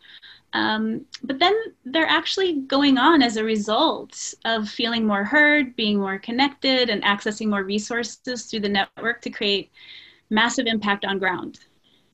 Um, 0.52 1.06
but 1.22 1.38
then 1.38 1.54
they're 1.84 2.06
actually 2.06 2.62
going 2.62 2.98
on 2.98 3.22
as 3.22 3.36
a 3.36 3.44
result 3.44 4.34
of 4.44 4.68
feeling 4.68 5.06
more 5.06 5.24
heard, 5.24 5.76
being 5.76 5.98
more 5.98 6.18
connected, 6.18 6.90
and 6.90 7.02
accessing 7.04 7.48
more 7.48 7.62
resources 7.62 8.44
through 8.44 8.60
the 8.60 8.68
network 8.68 9.22
to 9.22 9.30
create 9.30 9.70
massive 10.28 10.66
impact 10.66 11.04
on 11.04 11.18
ground. 11.18 11.60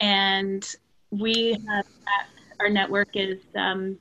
And 0.01 0.67
we 1.11 1.57
have 1.67 1.87
our 2.61 2.69
network 2.69 3.09
is 3.15 3.39
um, 3.55 3.99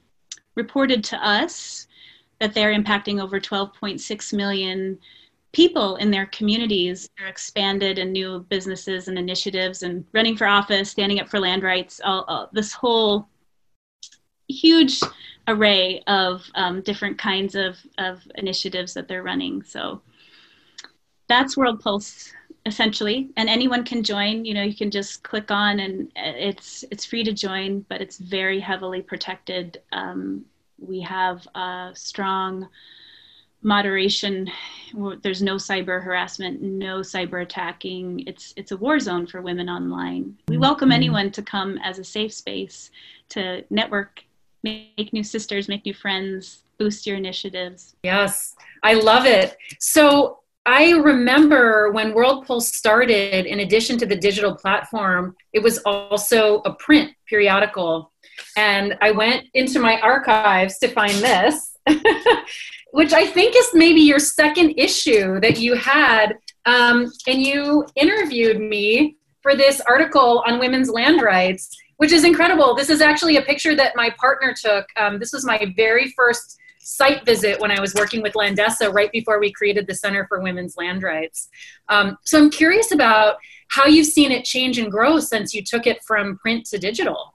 reported 0.55 1.03
to 1.05 1.27
us 1.27 1.87
that 2.39 2.53
they're 2.53 2.73
impacting 2.73 3.21
over 3.21 3.39
12.6 3.39 4.33
million 4.33 4.97
people 5.53 5.95
in 5.97 6.11
their 6.11 6.25
communities 6.27 7.09
are 7.21 7.27
expanded 7.27 7.97
and 7.97 8.11
new 8.11 8.45
businesses 8.49 9.07
and 9.07 9.17
initiatives 9.17 9.83
and 9.83 10.05
running 10.11 10.35
for 10.35 10.47
office 10.47 10.89
standing 10.91 11.19
up 11.21 11.29
for 11.29 11.39
land 11.39 11.63
rights 11.63 12.01
all, 12.03 12.23
all 12.27 12.49
this 12.51 12.73
whole 12.73 13.27
huge 14.47 14.99
array 15.47 16.01
of 16.07 16.43
um, 16.55 16.81
different 16.81 17.17
kinds 17.17 17.55
of, 17.55 17.77
of 17.97 18.21
initiatives 18.35 18.93
that 18.93 19.07
they're 19.07 19.23
running. 19.23 19.63
So 19.63 20.01
that's 21.27 21.57
world 21.57 21.81
pulse 21.81 22.31
essentially. 22.65 23.29
And 23.37 23.47
anyone 23.47 23.83
can 23.83 24.03
join. 24.03 24.43
You 24.45 24.53
know 24.53 24.63
you 24.63 24.75
can 24.75 24.91
just 24.91 25.23
click 25.23 25.51
on 25.51 25.79
and 25.79 26.11
it's 26.15 26.83
it's 26.91 27.05
free 27.05 27.23
to 27.23 27.33
join 27.33 27.85
but 27.89 28.01
it's 28.01 28.17
very 28.17 28.59
heavily 28.59 29.01
protected. 29.01 29.81
Um, 29.91 30.45
we 30.79 30.99
have 31.01 31.47
a 31.55 31.91
strong 31.93 32.67
moderation. 33.61 34.49
There's 35.23 35.41
no 35.41 35.55
cyber 35.55 36.03
harassment 36.03 36.61
no 36.61 36.99
cyber 36.99 37.41
attacking. 37.41 38.23
It's 38.27 38.53
it's 38.57 38.71
a 38.71 38.77
war 38.77 38.99
zone 38.99 39.27
for 39.27 39.41
women 39.41 39.69
online. 39.69 40.37
We 40.47 40.57
welcome 40.57 40.89
mm-hmm. 40.89 40.95
anyone 40.95 41.31
to 41.31 41.41
come 41.41 41.77
as 41.83 41.99
a 41.99 42.03
safe 42.03 42.33
space 42.33 42.91
to 43.29 43.63
network 43.69 44.23
make 44.65 45.13
new 45.13 45.23
sisters 45.23 45.67
make 45.67 45.85
new 45.85 45.93
friends 45.93 46.63
boost 46.79 47.05
your 47.07 47.15
initiatives 47.15 47.95
yes 48.03 48.55
i 48.83 48.93
love 48.93 49.25
it 49.25 49.55
so 49.79 50.39
I 50.65 50.93
remember 50.93 51.91
when 51.91 52.15
World 52.15 52.47
Pulse 52.47 52.73
started, 52.73 53.45
in 53.45 53.59
addition 53.59 53.99
to 53.99 54.05
the 54.07 54.15
digital 54.15 54.55
platform, 54.55 55.35
it 55.53 55.61
was 55.61 55.77
also 55.85 56.61
a 56.65 56.73
print 56.73 57.11
periodical. 57.29 58.11
And 58.57 58.97
I 58.99 59.11
went 59.11 59.45
into 59.53 59.79
my 59.79 59.99
archives 59.99 60.79
to 60.79 60.87
find 60.87 61.13
this, 61.13 61.77
which 62.91 63.13
I 63.13 63.27
think 63.27 63.55
is 63.55 63.69
maybe 63.75 64.01
your 64.01 64.17
second 64.17 64.73
issue 64.77 65.39
that 65.41 65.59
you 65.59 65.75
had. 65.75 66.37
Um, 66.65 67.11
and 67.27 67.43
you 67.43 67.85
interviewed 67.95 68.59
me 68.59 69.17
for 69.43 69.55
this 69.55 69.81
article 69.81 70.43
on 70.47 70.57
women's 70.57 70.89
land 70.89 71.21
rights, 71.21 71.69
which 71.97 72.11
is 72.11 72.23
incredible. 72.23 72.75
This 72.75 72.89
is 72.89 73.01
actually 73.01 73.37
a 73.37 73.41
picture 73.41 73.75
that 73.75 73.95
my 73.95 74.09
partner 74.19 74.53
took. 74.53 74.85
Um, 74.97 75.19
this 75.19 75.31
was 75.31 75.45
my 75.45 75.73
very 75.75 76.11
first 76.11 76.57
site 76.79 77.25
visit 77.25 77.59
when 77.59 77.71
I 77.71 77.79
was 77.79 77.95
working 77.95 78.21
with 78.21 78.33
Landesa 78.33 78.93
right 78.93 79.11
before 79.11 79.39
we 79.39 79.51
created 79.51 79.87
the 79.87 79.95
Center 79.95 80.27
for 80.27 80.41
Women's 80.41 80.77
Land 80.77 81.01
Rights. 81.01 81.49
Um, 81.89 82.17
so 82.23 82.37
I'm 82.37 82.51
curious 82.51 82.91
about 82.91 83.37
how 83.69 83.85
you've 83.85 84.05
seen 84.05 84.31
it 84.31 84.45
change 84.45 84.77
and 84.77 84.91
grow 84.91 85.19
since 85.19 85.53
you 85.53 85.63
took 85.63 85.87
it 85.87 86.03
from 86.03 86.37
print 86.37 86.65
to 86.67 86.77
digital. 86.77 87.33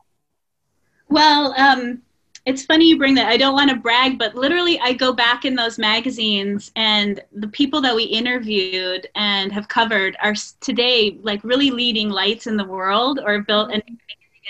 Well, 1.08 1.52
um, 1.58 2.02
it's 2.46 2.64
funny 2.64 2.88
you 2.88 2.96
bring 2.96 3.14
that. 3.16 3.26
I 3.26 3.36
don't 3.36 3.54
want 3.54 3.70
to 3.70 3.76
brag, 3.76 4.18
but 4.18 4.34
literally, 4.34 4.78
I 4.80 4.92
go 4.92 5.12
back 5.12 5.44
in 5.44 5.54
those 5.56 5.78
magazines, 5.78 6.70
and 6.76 7.20
the 7.32 7.48
people 7.48 7.80
that 7.82 7.94
we 7.94 8.04
interviewed 8.04 9.08
and 9.14 9.52
have 9.52 9.68
covered 9.68 10.16
are 10.22 10.34
today 10.60 11.18
like 11.22 11.42
really 11.44 11.70
leading 11.70 12.08
lights 12.08 12.46
in 12.46 12.56
the 12.56 12.64
world 12.64 13.20
or 13.22 13.40
built 13.40 13.72
and 13.72 13.82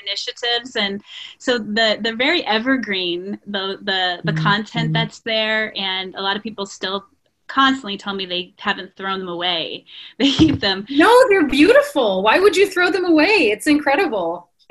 initiatives 0.07 0.77
and 0.77 1.03
so 1.39 1.59
the 1.59 1.99
the 2.03 2.15
very 2.15 2.45
evergreen 2.47 3.39
the 3.47 3.79
the 3.83 4.21
the 4.25 4.33
mm-hmm. 4.33 4.43
content 4.43 4.87
mm-hmm. 4.87 4.93
that's 4.93 5.21
there 5.21 5.77
and 5.77 6.15
a 6.15 6.23
lot 6.23 6.37
of 6.37 6.43
people 6.43 6.67
still 6.67 7.07
constantly 7.47 7.97
tell 7.97 8.15
me 8.15 8.27
they 8.27 8.55
haven't 8.59 8.95
thrown 8.97 9.19
them 9.19 9.29
away. 9.29 9.85
They 10.19 10.31
keep 10.31 10.61
them. 10.61 10.87
No 10.89 11.13
they're 11.29 11.49
beautiful. 11.49 12.23
Why 12.23 12.39
would 12.39 12.57
you 12.57 12.71
throw 12.71 12.91
them 12.91 13.05
away? 13.05 13.51
It's 13.51 13.67
incredible 13.67 14.51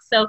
so 0.00 0.28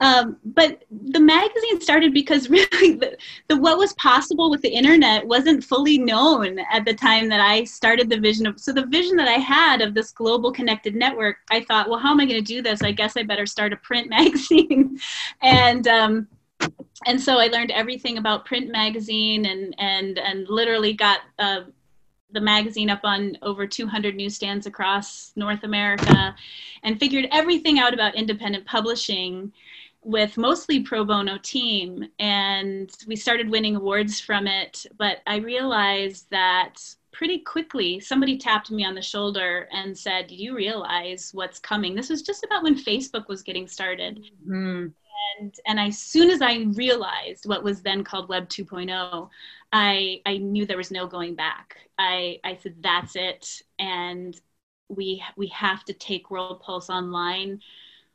um, 0.00 0.36
but 0.44 0.82
the 0.90 1.20
magazine 1.20 1.80
started 1.80 2.12
because 2.12 2.50
really 2.50 2.94
the, 2.94 3.16
the, 3.48 3.56
what 3.56 3.78
was 3.78 3.92
possible 3.94 4.50
with 4.50 4.62
the 4.62 4.68
internet 4.68 5.26
wasn't 5.26 5.62
fully 5.62 5.98
known 5.98 6.58
at 6.72 6.84
the 6.84 6.94
time 6.94 7.28
that 7.28 7.40
I 7.40 7.64
started 7.64 8.10
the 8.10 8.18
vision 8.18 8.46
of 8.46 8.58
so 8.58 8.72
the 8.72 8.86
vision 8.86 9.16
that 9.16 9.28
I 9.28 9.38
had 9.38 9.80
of 9.80 9.94
this 9.94 10.10
global 10.10 10.52
connected 10.52 10.94
network 10.94 11.36
I 11.50 11.62
thought 11.64 11.88
well 11.88 11.98
how 11.98 12.10
am 12.10 12.20
I 12.20 12.26
going 12.26 12.42
to 12.42 12.54
do 12.54 12.62
this? 12.62 12.82
I 12.82 12.92
guess 12.92 13.16
I 13.16 13.22
better 13.22 13.46
start 13.46 13.72
a 13.72 13.76
print 13.76 14.08
magazine. 14.18 14.98
And 15.42 15.86
um, 15.88 16.28
and 17.06 17.20
so 17.20 17.38
I 17.38 17.46
learned 17.46 17.70
everything 17.70 18.18
about 18.18 18.44
print 18.44 18.70
magazine 18.70 19.46
and 19.46 19.74
and 19.78 20.18
and 20.18 20.46
literally 20.48 20.92
got 20.92 21.20
uh, 21.38 21.62
the 22.32 22.40
magazine 22.40 22.90
up 22.90 23.00
on 23.04 23.36
over 23.42 23.66
200 23.66 24.14
newsstands 24.14 24.66
across 24.66 25.32
North 25.36 25.64
America 25.64 26.34
and 26.82 26.98
figured 26.98 27.26
everything 27.32 27.78
out 27.78 27.94
about 27.94 28.14
independent 28.14 28.66
publishing 28.66 29.52
with 30.02 30.38
mostly 30.38 30.80
pro 30.80 31.04
bono 31.04 31.38
team. 31.42 32.08
And 32.18 32.90
we 33.06 33.16
started 33.16 33.50
winning 33.50 33.76
awards 33.76 34.20
from 34.20 34.46
it 34.46 34.86
but 34.98 35.18
i 35.26 35.36
realized 35.36 36.26
that 36.30 36.76
pretty 37.12 37.38
quickly 37.38 38.00
somebody 38.00 38.38
tapped 38.38 38.70
me 38.70 38.84
on 38.84 38.94
the 38.94 39.02
shoulder 39.02 39.68
and 39.72 39.96
said 39.96 40.28
do 40.28 40.34
you 40.34 40.54
realize 40.54 41.30
what's 41.32 41.58
coming? 41.58 41.94
This 41.94 42.10
was 42.10 42.22
just 42.22 42.44
about 42.44 42.62
when 42.62 42.76
facebook 42.76 43.28
was 43.28 43.42
getting 43.42 43.66
started. 43.66 44.24
Mm-hmm. 44.46 44.88
and 45.40 45.54
and 45.66 45.80
as 45.80 45.98
soon 45.98 46.30
as 46.30 46.40
i 46.42 46.66
realized 46.74 47.46
what 47.46 47.62
was 47.62 47.82
then 47.82 48.04
called 48.04 48.28
web 48.28 48.48
2.0 48.48 49.28
i 49.72 50.20
i 50.26 50.36
knew 50.36 50.66
there 50.66 50.76
was 50.76 50.90
no 50.90 51.06
going 51.06 51.34
back 51.34 51.76
i 51.98 52.38
i 52.44 52.56
said 52.62 52.74
that's 52.80 53.16
it 53.16 53.62
and 53.78 54.40
we 54.88 55.22
we 55.36 55.46
have 55.48 55.84
to 55.84 55.92
take 55.92 56.30
world 56.30 56.60
pulse 56.60 56.90
online 56.90 57.60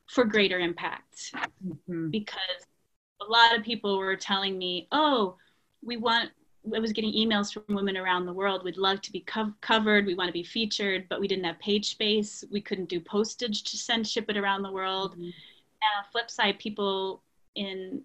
for 0.07 0.25
greater 0.25 0.59
impact 0.59 1.33
mm-hmm. 1.65 2.09
because 2.09 2.67
a 3.21 3.25
lot 3.25 3.57
of 3.57 3.63
people 3.63 3.97
were 3.97 4.15
telling 4.15 4.57
me 4.57 4.87
oh 4.91 5.35
we 5.81 5.97
want 5.97 6.29
I 6.73 6.79
was 6.79 6.93
getting 6.93 7.13
emails 7.13 7.53
from 7.53 7.75
women 7.75 7.97
around 7.97 8.25
the 8.25 8.33
world. 8.33 8.63
We'd 8.63 8.77
love 8.77 9.01
to 9.01 9.11
be 9.11 9.21
co- 9.21 9.53
covered. 9.61 10.05
We 10.05 10.15
want 10.15 10.29
to 10.29 10.33
be 10.33 10.43
featured, 10.43 11.07
but 11.09 11.19
we 11.19 11.27
didn't 11.27 11.43
have 11.43 11.59
page 11.59 11.89
space. 11.89 12.43
We 12.51 12.61
couldn't 12.61 12.89
do 12.89 12.99
postage 12.99 13.63
to 13.63 13.77
send 13.77 14.07
ship 14.07 14.29
it 14.29 14.37
around 14.37 14.63
the 14.63 14.71
world. 14.71 15.11
Mm-hmm. 15.11 15.23
And 15.23 16.11
flip 16.11 16.31
side, 16.31 16.59
people 16.59 17.21
in 17.55 18.01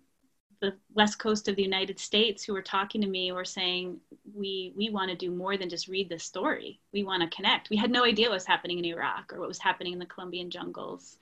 the 0.60 0.74
west 0.94 1.18
coast 1.18 1.48
of 1.48 1.56
the 1.56 1.62
United 1.62 1.98
States 1.98 2.44
who 2.44 2.52
were 2.52 2.62
talking 2.62 3.00
to 3.00 3.06
me 3.06 3.32
were 3.32 3.44
saying, 3.44 3.98
"We 4.34 4.72
we 4.76 4.90
want 4.90 5.10
to 5.10 5.16
do 5.16 5.30
more 5.30 5.56
than 5.56 5.68
just 5.68 5.88
read 5.88 6.08
this 6.08 6.24
story. 6.24 6.80
We 6.92 7.04
want 7.04 7.22
to 7.22 7.34
connect. 7.34 7.70
We 7.70 7.76
had 7.76 7.90
no 7.90 8.04
idea 8.04 8.28
what 8.28 8.34
was 8.34 8.46
happening 8.46 8.78
in 8.78 8.84
Iraq 8.84 9.32
or 9.32 9.40
what 9.40 9.48
was 9.48 9.58
happening 9.58 9.94
in 9.94 9.98
the 9.98 10.06
Colombian 10.06 10.50
jungles." 10.50 11.18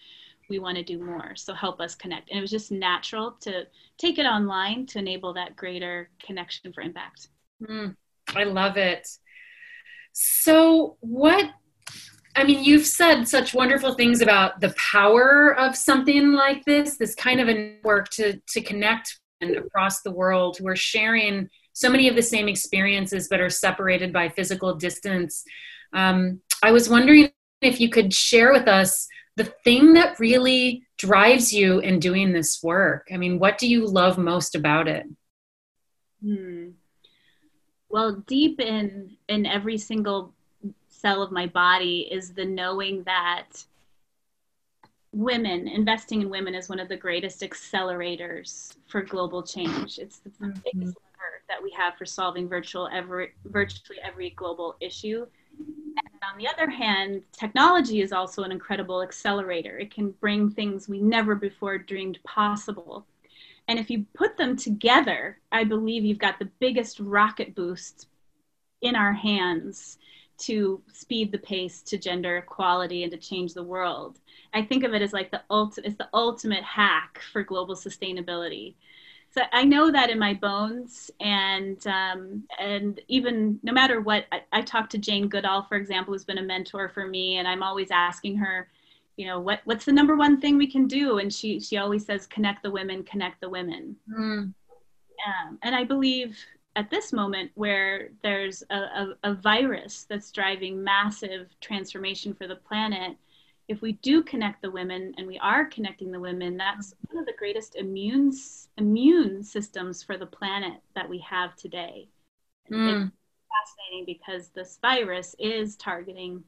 we 0.48 0.58
want 0.58 0.76
to 0.76 0.82
do 0.82 0.98
more. 0.98 1.36
So 1.36 1.54
help 1.54 1.80
us 1.80 1.94
connect. 1.94 2.30
And 2.30 2.38
it 2.38 2.40
was 2.40 2.50
just 2.50 2.72
natural 2.72 3.32
to 3.40 3.66
take 3.98 4.18
it 4.18 4.24
online 4.24 4.86
to 4.86 4.98
enable 4.98 5.32
that 5.34 5.56
greater 5.56 6.10
connection 6.24 6.72
for 6.72 6.80
impact. 6.80 7.28
Mm, 7.62 7.96
I 8.34 8.44
love 8.44 8.76
it. 8.76 9.08
So, 10.12 10.96
what, 11.00 11.50
I 12.34 12.44
mean, 12.44 12.64
you've 12.64 12.86
said 12.86 13.28
such 13.28 13.54
wonderful 13.54 13.94
things 13.94 14.20
about 14.20 14.60
the 14.60 14.74
power 14.76 15.54
of 15.58 15.76
something 15.76 16.32
like 16.32 16.64
this, 16.64 16.96
this 16.96 17.14
kind 17.14 17.40
of 17.40 17.48
a 17.48 17.54
network 17.54 18.08
to, 18.10 18.40
to 18.48 18.60
connect 18.60 19.20
across 19.40 20.02
the 20.02 20.10
world 20.10 20.56
who 20.56 20.66
are 20.66 20.76
sharing 20.76 21.48
so 21.72 21.88
many 21.88 22.08
of 22.08 22.16
the 22.16 22.22
same 22.22 22.48
experiences 22.48 23.28
but 23.28 23.40
are 23.40 23.50
separated 23.50 24.12
by 24.12 24.28
physical 24.28 24.74
distance. 24.74 25.44
Um, 25.92 26.40
I 26.62 26.72
was 26.72 26.88
wondering 26.88 27.30
if 27.60 27.80
you 27.80 27.88
could 27.88 28.12
share 28.12 28.52
with 28.52 28.66
us 28.66 29.06
the 29.36 29.44
thing 29.44 29.94
that 29.94 30.18
really 30.18 30.82
drives 30.96 31.52
you 31.52 31.78
in 31.78 32.00
doing 32.00 32.32
this 32.32 32.60
work? 32.62 33.06
I 33.12 33.16
mean, 33.16 33.38
what 33.38 33.56
do 33.56 33.68
you 33.68 33.86
love 33.86 34.18
most 34.18 34.56
about 34.56 34.88
it? 34.88 35.06
Hmm. 36.22 36.70
Well, 37.88 38.22
deep 38.26 38.60
in 38.60 39.16
in 39.28 39.46
every 39.46 39.78
single 39.78 40.34
cell 40.88 41.22
of 41.22 41.30
my 41.30 41.46
body 41.46 42.08
is 42.10 42.34
the 42.34 42.44
knowing 42.44 43.04
that 43.04 43.64
women 45.12 45.68
investing 45.68 46.22
in 46.22 46.30
women 46.30 46.54
is 46.54 46.68
one 46.68 46.80
of 46.80 46.88
the 46.88 46.96
greatest 46.96 47.40
accelerators 47.40 48.74
for 48.86 49.02
global 49.02 49.42
change. 49.42 49.98
It's 49.98 50.18
the 50.18 50.30
mm-hmm. 50.30 50.50
biggest 50.64 50.96
lever 50.96 51.42
that 51.48 51.62
we 51.62 51.70
have 51.76 51.96
for 51.96 52.04
solving 52.04 52.48
virtual 52.48 52.88
every, 52.92 53.32
virtually 53.44 53.98
every 54.04 54.30
global 54.30 54.76
issue. 54.80 55.26
And 55.58 56.22
on 56.30 56.38
the 56.38 56.48
other 56.48 56.70
hand, 56.70 57.22
technology 57.32 58.00
is 58.00 58.12
also 58.12 58.42
an 58.42 58.52
incredible 58.52 59.02
accelerator. 59.02 59.78
It 59.78 59.92
can 59.92 60.10
bring 60.20 60.50
things 60.50 60.88
we 60.88 61.00
never 61.00 61.34
before 61.34 61.78
dreamed 61.78 62.18
possible. 62.24 63.06
And 63.66 63.78
if 63.78 63.90
you 63.90 64.06
put 64.14 64.36
them 64.36 64.56
together, 64.56 65.38
I 65.52 65.64
believe 65.64 66.04
you've 66.04 66.18
got 66.18 66.38
the 66.38 66.50
biggest 66.58 67.00
rocket 67.00 67.54
boost 67.54 68.08
in 68.80 68.94
our 68.94 69.12
hands 69.12 69.98
to 70.38 70.80
speed 70.92 71.32
the 71.32 71.38
pace 71.38 71.82
to 71.82 71.98
gender 71.98 72.38
equality 72.38 73.02
and 73.02 73.12
to 73.12 73.18
change 73.18 73.54
the 73.54 73.62
world. 73.62 74.20
I 74.54 74.62
think 74.62 74.84
of 74.84 74.94
it 74.94 75.02
as 75.02 75.12
like 75.12 75.30
the 75.30 75.42
ultimate, 75.50 75.88
it's 75.88 75.98
the 75.98 76.08
ultimate 76.14 76.64
hack 76.64 77.20
for 77.32 77.42
global 77.42 77.74
sustainability. 77.74 78.74
So 79.30 79.42
I 79.52 79.64
know 79.64 79.90
that 79.90 80.08
in 80.08 80.18
my 80.18 80.32
bones, 80.32 81.10
and 81.20 81.86
um, 81.86 82.44
and 82.58 82.98
even 83.08 83.60
no 83.62 83.72
matter 83.72 84.00
what, 84.00 84.24
I, 84.32 84.40
I 84.52 84.62
talked 84.62 84.90
to 84.92 84.98
Jane 84.98 85.28
Goodall, 85.28 85.62
for 85.62 85.76
example, 85.76 86.14
who's 86.14 86.24
been 86.24 86.38
a 86.38 86.42
mentor 86.42 86.88
for 86.88 87.06
me, 87.06 87.36
and 87.36 87.46
I'm 87.46 87.62
always 87.62 87.90
asking 87.90 88.38
her, 88.38 88.68
you 89.18 89.26
know, 89.26 89.38
what 89.38 89.60
what's 89.64 89.84
the 89.84 89.92
number 89.92 90.16
one 90.16 90.40
thing 90.40 90.56
we 90.56 90.66
can 90.66 90.86
do? 90.86 91.18
And 91.18 91.32
she 91.32 91.60
she 91.60 91.76
always 91.76 92.06
says, 92.06 92.26
connect 92.26 92.62
the 92.62 92.70
women, 92.70 93.02
connect 93.02 93.42
the 93.42 93.50
women. 93.50 93.96
Mm. 94.10 94.54
Um, 95.26 95.58
and 95.62 95.74
I 95.74 95.84
believe 95.84 96.38
at 96.76 96.90
this 96.90 97.12
moment 97.12 97.50
where 97.54 98.10
there's 98.22 98.62
a, 98.70 98.76
a, 98.76 99.14
a, 99.24 99.34
virus 99.34 100.06
that's 100.08 100.30
driving 100.30 100.82
massive 100.82 101.48
transformation 101.60 102.34
for 102.34 102.46
the 102.46 102.56
planet, 102.56 103.16
if 103.68 103.82
we 103.82 103.92
do 103.92 104.22
connect 104.22 104.62
the 104.62 104.70
women 104.70 105.12
and 105.18 105.26
we 105.26 105.38
are 105.38 105.64
connecting 105.66 106.12
the 106.12 106.20
women, 106.20 106.56
that's 106.56 106.94
one 107.08 107.18
of 107.18 107.26
the 107.26 107.34
greatest 107.36 107.76
immune, 107.76 108.32
immune 108.76 109.42
systems 109.42 110.02
for 110.02 110.16
the 110.16 110.26
planet 110.26 110.80
that 110.94 111.08
we 111.08 111.18
have 111.18 111.56
today. 111.56 112.08
Mm. 112.70 113.06
It's 113.06 113.12
fascinating 113.66 114.04
because 114.06 114.48
this 114.48 114.78
virus 114.80 115.34
is 115.38 115.76
targeting 115.76 116.44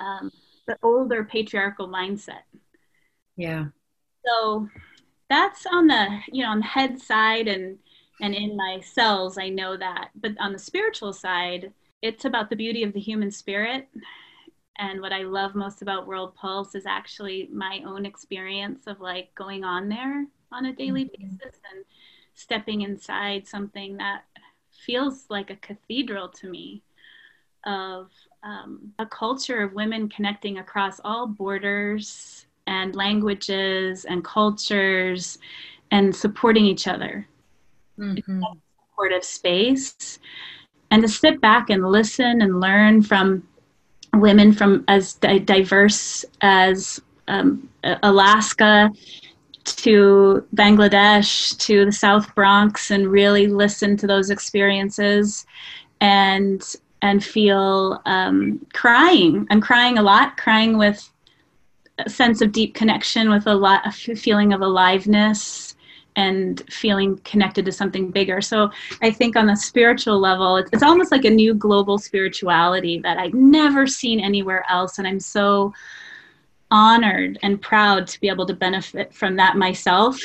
um, 0.00 0.30
the 0.66 0.78
older 0.82 1.24
patriarchal 1.24 1.88
mindset. 1.88 2.44
Yeah. 3.36 3.66
So 4.24 4.68
that's 5.28 5.66
on 5.66 5.88
the, 5.88 6.20
you 6.32 6.44
know, 6.44 6.50
on 6.50 6.60
the 6.60 6.64
head 6.64 7.00
side 7.00 7.48
and 7.48 7.78
and 8.20 8.34
in 8.34 8.56
my 8.56 8.80
cells 8.80 9.38
i 9.38 9.48
know 9.48 9.76
that. 9.76 10.10
But 10.14 10.32
on 10.40 10.52
the 10.52 10.58
spiritual 10.58 11.12
side 11.12 11.72
it's 12.02 12.26
about 12.26 12.50
the 12.50 12.56
beauty 12.56 12.82
of 12.82 12.92
the 12.92 13.00
human 13.00 13.30
spirit. 13.30 13.88
And 14.78 15.00
what 15.00 15.12
i 15.12 15.22
love 15.22 15.54
most 15.54 15.82
about 15.82 16.06
world 16.06 16.34
pulse 16.34 16.74
is 16.74 16.86
actually 16.86 17.48
my 17.52 17.80
own 17.86 18.06
experience 18.06 18.86
of 18.86 19.00
like 19.00 19.34
going 19.34 19.64
on 19.64 19.88
there 19.88 20.26
on 20.52 20.66
a 20.66 20.72
daily 20.72 21.04
mm-hmm. 21.04 21.36
basis 21.36 21.60
and 21.72 21.84
stepping 22.34 22.82
inside 22.82 23.46
something 23.46 23.96
that 23.96 24.22
feels 24.84 25.26
like 25.30 25.50
a 25.50 25.56
cathedral 25.56 26.28
to 26.28 26.50
me 26.50 26.82
of 27.64 28.10
um, 28.42 28.92
a 28.98 29.06
culture 29.06 29.62
of 29.62 29.72
women 29.72 30.08
connecting 30.08 30.58
across 30.58 31.00
all 31.04 31.26
borders 31.26 32.46
and 32.66 32.94
languages 32.94 34.04
and 34.04 34.24
cultures 34.24 35.38
and 35.90 36.14
supporting 36.14 36.64
each 36.64 36.86
other 36.86 37.26
mm-hmm. 37.98 38.42
supportive 38.90 39.24
space 39.24 40.18
and 40.90 41.02
to 41.02 41.08
sit 41.08 41.40
back 41.40 41.70
and 41.70 41.86
listen 41.86 42.42
and 42.42 42.60
learn 42.60 43.02
from 43.02 43.46
women 44.14 44.52
from 44.52 44.84
as 44.88 45.14
di- 45.14 45.40
diverse 45.40 46.24
as 46.40 47.00
um, 47.28 47.68
Alaska 48.02 48.90
to 49.64 50.46
Bangladesh 50.54 51.56
to 51.58 51.86
the 51.86 51.92
South 51.92 52.34
Bronx 52.34 52.90
and 52.90 53.08
really 53.10 53.46
listen 53.46 53.96
to 53.96 54.06
those 54.06 54.30
experiences 54.30 55.46
and 56.00 56.62
and 57.02 57.22
feel 57.22 58.00
um, 58.06 58.64
crying. 58.72 59.46
I'm 59.50 59.60
crying 59.60 59.98
a 59.98 60.02
lot, 60.02 60.38
crying 60.38 60.78
with 60.78 61.10
a 61.98 62.08
sense 62.08 62.40
of 62.40 62.50
deep 62.50 62.74
connection, 62.74 63.28
with 63.30 63.46
a 63.46 63.54
lot, 63.54 63.86
a 63.86 63.92
feeling 63.92 64.54
of 64.54 64.62
aliveness, 64.62 65.73
and 66.16 66.62
feeling 66.70 67.18
connected 67.18 67.64
to 67.64 67.72
something 67.72 68.10
bigger. 68.10 68.40
So 68.40 68.70
I 69.02 69.10
think 69.10 69.36
on 69.36 69.46
the 69.46 69.56
spiritual 69.56 70.18
level, 70.18 70.56
it's, 70.56 70.82
almost 70.82 71.10
like 71.10 71.24
a 71.24 71.30
new 71.30 71.54
global 71.54 71.98
spirituality 71.98 73.00
that 73.00 73.18
I've 73.18 73.34
never 73.34 73.86
seen 73.86 74.20
anywhere 74.20 74.64
else. 74.68 74.98
And 74.98 75.08
I'm 75.08 75.20
so 75.20 75.72
honored 76.70 77.38
and 77.42 77.60
proud 77.60 78.06
to 78.08 78.20
be 78.20 78.28
able 78.28 78.46
to 78.46 78.54
benefit 78.54 79.12
from 79.14 79.36
that 79.36 79.56
myself. 79.56 80.20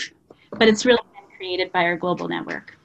But 0.52 0.68
it's 0.68 0.86
really 0.86 1.00
been 1.14 1.38
created 1.38 1.72
by 1.72 1.84
our 1.84 1.96
global 1.96 2.28
network. 2.28 2.78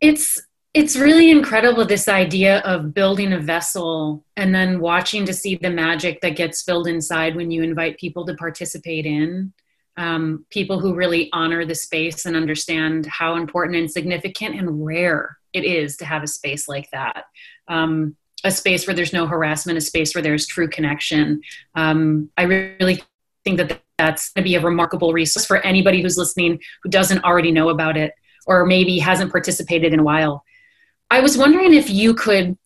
It's 0.00 0.40
it's 0.72 0.94
really 0.94 1.32
incredible 1.32 1.84
this 1.84 2.06
idea 2.06 2.60
of 2.60 2.94
building 2.94 3.32
a 3.32 3.40
vessel 3.40 4.24
and 4.36 4.54
then 4.54 4.78
watching 4.78 5.26
to 5.26 5.34
see 5.34 5.56
the 5.56 5.68
magic 5.68 6.20
that 6.20 6.36
gets 6.36 6.62
filled 6.62 6.86
inside 6.86 7.34
when 7.34 7.50
you 7.50 7.64
invite 7.64 7.98
people 7.98 8.24
to 8.24 8.34
participate 8.36 9.04
in 9.04 9.52
um, 10.00 10.46
people 10.48 10.80
who 10.80 10.94
really 10.94 11.28
honor 11.34 11.66
the 11.66 11.74
space 11.74 12.24
and 12.24 12.34
understand 12.34 13.04
how 13.04 13.36
important 13.36 13.76
and 13.76 13.90
significant 13.90 14.58
and 14.58 14.84
rare 14.84 15.36
it 15.52 15.62
is 15.62 15.98
to 15.98 16.06
have 16.06 16.22
a 16.22 16.26
space 16.26 16.68
like 16.68 16.90
that. 16.90 17.24
Um, 17.68 18.16
a 18.42 18.50
space 18.50 18.86
where 18.86 18.96
there's 18.96 19.12
no 19.12 19.26
harassment, 19.26 19.76
a 19.76 19.82
space 19.82 20.14
where 20.14 20.22
there's 20.22 20.46
true 20.46 20.68
connection. 20.68 21.42
Um, 21.74 22.30
I 22.38 22.44
really 22.44 23.02
think 23.44 23.58
that 23.58 23.82
that's 23.98 24.32
going 24.32 24.42
to 24.42 24.48
be 24.48 24.54
a 24.54 24.62
remarkable 24.62 25.12
resource 25.12 25.44
for 25.44 25.58
anybody 25.58 26.00
who's 26.00 26.16
listening 26.16 26.58
who 26.82 26.88
doesn't 26.88 27.22
already 27.22 27.52
know 27.52 27.68
about 27.68 27.98
it 27.98 28.14
or 28.46 28.64
maybe 28.64 28.98
hasn't 28.98 29.30
participated 29.30 29.92
in 29.92 30.00
a 30.00 30.02
while. 30.02 30.42
I 31.10 31.20
was 31.20 31.36
wondering 31.36 31.74
if 31.74 31.90
you 31.90 32.14
could 32.14 32.56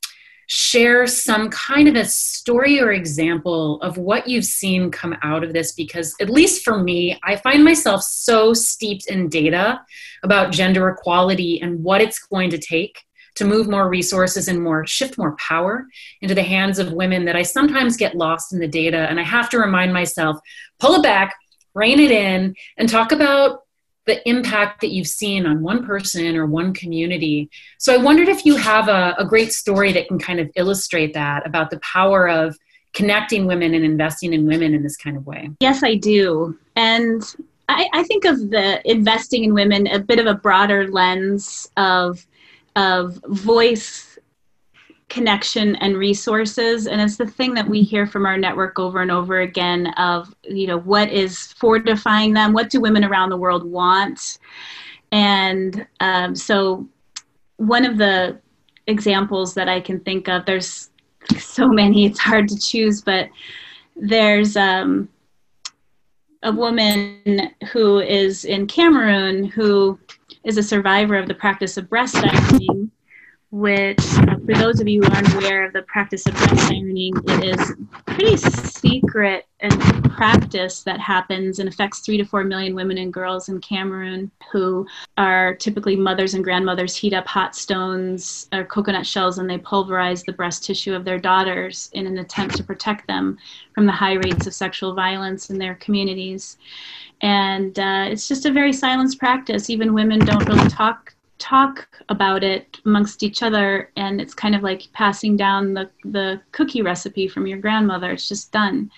share 0.47 1.07
some 1.07 1.51
kind 1.51 1.89
of 1.89 1.95
a 1.95 2.05
story 2.05 2.81
or 2.81 2.93
example 2.93 3.81
of 3.83 3.97
what 3.97 4.29
you've 4.29 4.45
seen 4.45 4.91
come 4.91 5.17
out 5.23 5.43
of 5.43 5.53
this? 5.53 5.73
Because 5.73 6.15
at 6.21 6.31
least 6.31 6.65
for 6.65 6.83
me 6.83 7.19
i 7.23 7.37
find 7.37 7.65
myself 7.65 8.03
so 8.03 8.53
steeped 8.53 9.07
in 9.09 9.29
data 9.29 9.81
about 10.23 10.53
gender 10.53 10.89
equality 10.89 11.61
and 11.61 11.83
what 11.83 12.01
it's 12.01 12.19
going 12.19 12.51
to 12.51 12.59
take 12.59 13.05
to 13.35 13.45
move 13.45 13.69
more 13.69 13.89
resources 13.89 14.47
and 14.47 14.63
more 14.63 14.87
shift 14.87 15.19
more 15.19 15.37
power 15.37 15.87
into 16.21 16.35
the 16.35 16.43
hands 16.43 16.79
of 16.79 16.93
women 16.93 17.25
that 17.25 17.37
i 17.37 17.43
sometimes 17.43 17.97
get 17.97 18.15
lost 18.15 18.53
in 18.53 18.59
the 18.59 18.69
data. 18.69 19.09
And 19.11 19.21
i 19.21 19.23
have 19.23 19.49
to 19.51 19.59
remind 19.59 19.93
myself 19.93 20.39
pull 20.79 20.95
it 20.95 21.03
back 21.03 21.35
rein 21.75 21.99
it 21.99 22.11
in 22.11 22.55
and 22.79 22.89
talk 22.89 23.13
about 23.13 23.64
the 24.07 24.27
impact 24.29 24.81
that 24.81 24.91
you've 24.91 25.07
seen 25.07 25.47
on 25.47 25.63
one 25.63 25.85
person 25.85 26.37
or 26.37 26.47
one 26.47 26.75
community. 26.75 27.51
So 27.79 27.95
I 27.95 27.97
wondered 27.97 28.29
if 28.29 28.45
you 28.45 28.57
have 28.57 28.89
a, 28.89 29.15
a, 29.19 29.25
great 29.25 29.53
story 29.53 29.93
that 29.93 30.09
can 30.09 30.19
kind 30.19 30.41
of 30.41 30.51
illustrate 30.57 31.15
that 31.15 31.47
about 31.47 31.71
the 31.71 31.79
power 31.81 32.29
of 32.29 32.59
connecting 32.93 33.47
women 33.47 33.75
and 33.75 33.85
investing 33.85 34.35
in 34.35 34.47
women 34.47 34.75
in 34.75 34.83
this 34.83 34.97
kind 34.97 35.17
of 35.17 35.27
way. 35.27 35.51
Yes, 35.61 35.83
I 35.83 35.95
do. 35.95 36.57
And 36.77 37.23
I, 37.69 37.89
I 37.93 38.03
think 38.05 38.25
of 38.25 38.51
the 38.51 38.81
investing 38.89 39.45
in 39.45 39.55
women 39.55 39.87
a 39.87 39.99
bit 39.99 40.19
of 40.19 40.27
a 40.27 40.35
broader 40.35 40.89
lens 40.89 41.69
of 41.77 42.27
of 42.77 43.21
voice 43.29 44.14
connection 45.15 45.77
and 45.77 45.97
resources. 45.97 46.89
And 46.89 47.01
it's 47.01 47.17
the 47.17 47.27
thing 47.27 47.55
that 47.55 47.69
we 47.69 47.83
hear 47.83 48.05
from 48.05 48.27
our 48.27 48.37
network 48.37 48.81
over 48.81 49.01
and 49.01 49.13
over 49.13 49.43
again 49.43 49.87
of 49.97 50.35
you 50.43 50.67
know 50.67 50.81
what 50.81 51.09
is 51.09 51.53
fortifying 51.53 52.35
them? 52.35 52.53
What 52.53 52.69
do 52.69 52.81
women 52.81 53.05
around 53.05 53.31
the 53.31 53.37
world 53.37 53.65
want? 53.65 54.39
And 55.13 55.87
um, 56.01 56.35
so 56.35 56.89
one 57.59 57.85
of 57.85 57.97
the 57.97 58.41
examples 58.87 59.55
that 59.55 59.67
i 59.67 59.81
can 59.81 59.99
think 60.01 60.29
of 60.29 60.45
there's 60.45 60.91
so 61.39 61.69
many 61.69 62.05
it's 62.05 62.19
hard 62.19 62.47
to 62.47 62.59
choose 62.59 63.01
but 63.01 63.31
there's 63.97 64.59
um, 64.59 65.09
a 66.43 66.53
woman 66.53 67.49
who 67.73 68.01
is 68.01 68.45
in 68.45 68.67
cameroon 68.67 69.45
who 69.45 69.99
is 70.43 70.59
a 70.59 70.63
survivor 70.63 71.17
of 71.17 71.29
the 71.29 71.35
practice 71.35 71.79
of 71.79 71.89
breast 71.89 72.17
ironing 72.17 72.91
which, 73.55 74.01
for 74.47 74.55
those 74.55 74.81
of 74.81 74.89
you 74.89 75.01
who 75.03 75.11
aren't 75.15 75.35
aware 75.35 75.65
of 75.65 75.73
the 75.73 75.83
practice 75.83 76.27
of 76.27 76.35
breast 76.35 76.71
ironing, 76.71 77.15
it 77.29 77.45
is 77.45 77.73
pretty 78.07 78.37
secret 78.37 79.47
and 79.61 79.81
practice 80.11 80.83
that 80.83 81.01
happens 81.01 81.59
and 81.59 81.69
affects 81.69 82.01
three 82.01 82.19
to 82.19 82.25
four 82.25 82.45
million 82.45 82.75
women 82.75 82.99
and 82.99 83.13
girls 83.13 83.49
in 83.49 83.59
Cameroon 83.61 84.31
who 84.53 84.87
are 85.17 85.55
typically 85.55 85.97
mothers 85.97 86.35
and 86.35 86.45
grandmothers 86.45 86.95
heat 86.95 87.15
up 87.15 87.27
hot 87.27 87.57
stones 87.57 88.49
or 88.53 88.65
coconut 88.65 89.07
shells 89.07 89.39
and 89.39 89.49
they 89.49 89.59
pulverize 89.59 90.23
the 90.25 90.33
breast 90.33 90.63
tissue 90.65 90.95
of 90.95 91.05
their 91.05 91.19
daughters 91.19 91.89
in 91.95 92.07
an 92.07 92.19
attempt 92.19 92.57
to 92.57 92.65
protect 92.65 93.07
them 93.07 93.39
from 93.75 93.87
the 93.87 93.93
high 93.93 94.15
rates 94.15 94.47
of 94.47 94.53
sexual 94.53 94.95
violence 94.95 95.49
in 95.49 95.59
their 95.59 95.77
communities. 95.77 96.59
And 97.23 97.79
uh, 97.79 98.07
it's 98.09 98.29
just 98.29 98.45
a 98.45 98.53
very 98.53 98.73
silenced 98.73 99.19
practice. 99.19 99.71
Even 99.71 99.95
women 99.95 100.19
don't 100.19 100.47
really 100.47 100.69
talk 100.69 101.15
talk 101.39 101.89
about 102.09 102.45
it 102.45 102.79
amongst 102.85 103.23
each 103.23 103.43
other 103.43 103.91
and 103.97 104.21
it's 104.21 104.35
kind 104.35 104.55
of 104.55 104.63
like 104.63 104.83
passing 104.93 105.37
down 105.37 105.75
the, 105.75 105.91
the 106.05 106.41
cookie 106.53 106.83
recipe 106.83 107.27
from 107.27 107.47
your 107.47 107.59
grandmother 107.59 108.13
it's 108.13 108.29
just 108.29 108.53
done 108.53 108.91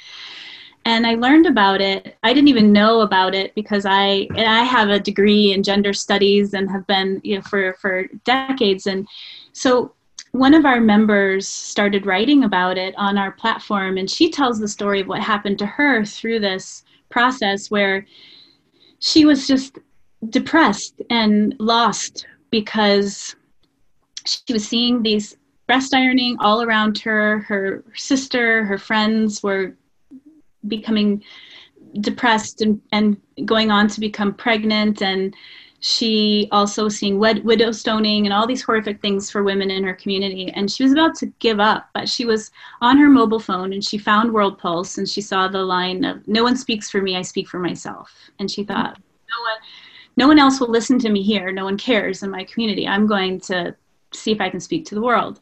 and 0.86 1.04
I 1.04 1.16
learned 1.16 1.46
about 1.46 1.80
it. 1.80 2.16
I 2.22 2.32
didn't 2.32 2.46
even 2.46 2.72
know 2.72 3.00
about 3.00 3.34
it 3.34 3.52
because 3.56 3.84
I 3.84 4.28
I 4.36 4.62
have 4.62 4.88
a 4.88 5.00
degree 5.00 5.52
in 5.52 5.64
gender 5.64 5.92
studies 5.92 6.54
and 6.54 6.70
have 6.70 6.86
been 6.86 7.20
you 7.24 7.34
know 7.34 7.42
for 7.42 7.74
for 7.74 8.04
decades. 8.24 8.86
And 8.86 9.08
so 9.52 9.92
one 10.30 10.54
of 10.54 10.64
our 10.64 10.80
members 10.80 11.48
started 11.48 12.06
writing 12.06 12.44
about 12.44 12.78
it 12.78 12.94
on 12.96 13.18
our 13.18 13.32
platform, 13.32 13.98
and 13.98 14.08
she 14.08 14.30
tells 14.30 14.60
the 14.60 14.68
story 14.68 15.00
of 15.00 15.08
what 15.08 15.20
happened 15.20 15.58
to 15.58 15.66
her 15.66 16.04
through 16.04 16.38
this 16.38 16.84
process 17.10 17.68
where 17.68 18.06
she 19.00 19.24
was 19.24 19.48
just 19.48 19.80
depressed 20.28 21.00
and 21.10 21.54
lost 21.58 22.26
because 22.50 23.36
she 24.24 24.52
was 24.52 24.66
seeing 24.66 25.02
these 25.02 25.36
breast 25.66 25.94
ironing 25.94 26.36
all 26.40 26.62
around 26.62 26.98
her. 26.98 27.40
Her 27.40 27.84
sister, 27.94 28.64
her 28.64 28.78
friends 28.78 29.42
were 29.42 29.76
becoming 30.66 31.22
depressed 32.00 32.60
and, 32.60 32.80
and 32.92 33.16
going 33.44 33.70
on 33.70 33.88
to 33.88 34.00
become 34.00 34.34
pregnant. 34.34 35.02
And 35.02 35.34
she 35.80 36.48
also 36.50 36.88
seeing 36.88 37.18
wed- 37.18 37.44
widow 37.44 37.70
stoning 37.70 38.26
and 38.26 38.32
all 38.32 38.46
these 38.46 38.62
horrific 38.62 39.00
things 39.00 39.30
for 39.30 39.42
women 39.42 39.70
in 39.70 39.84
her 39.84 39.94
community. 39.94 40.50
And 40.50 40.70
she 40.70 40.82
was 40.82 40.92
about 40.92 41.14
to 41.16 41.26
give 41.38 41.60
up 41.60 41.90
but 41.94 42.08
she 42.08 42.24
was 42.24 42.50
on 42.80 42.96
her 42.96 43.08
mobile 43.08 43.40
phone 43.40 43.72
and 43.72 43.84
she 43.84 43.98
found 43.98 44.32
world 44.32 44.58
pulse 44.58 44.98
and 44.98 45.08
she 45.08 45.20
saw 45.20 45.48
the 45.48 45.62
line 45.62 46.04
of 46.04 46.26
no 46.26 46.42
one 46.42 46.56
speaks 46.56 46.90
for 46.90 47.02
me 47.02 47.16
i 47.16 47.22
speak 47.22 47.48
for 47.48 47.58
myself. 47.58 48.12
And 48.38 48.50
she 48.50 48.64
thought 48.64 48.98
no 48.98 49.42
one 49.42 49.58
no 50.16 50.26
one 50.26 50.38
else 50.38 50.60
will 50.60 50.70
listen 50.70 50.98
to 51.00 51.10
me 51.10 51.22
here. 51.22 51.52
No 51.52 51.64
one 51.64 51.76
cares 51.76 52.22
in 52.22 52.30
my 52.30 52.44
community. 52.44 52.86
I'm 52.88 53.06
going 53.06 53.40
to 53.40 53.74
see 54.14 54.32
if 54.32 54.40
i 54.40 54.48
can 54.48 54.60
speak 54.60 54.86
to 54.86 54.94
the 54.94 55.02
world. 55.02 55.40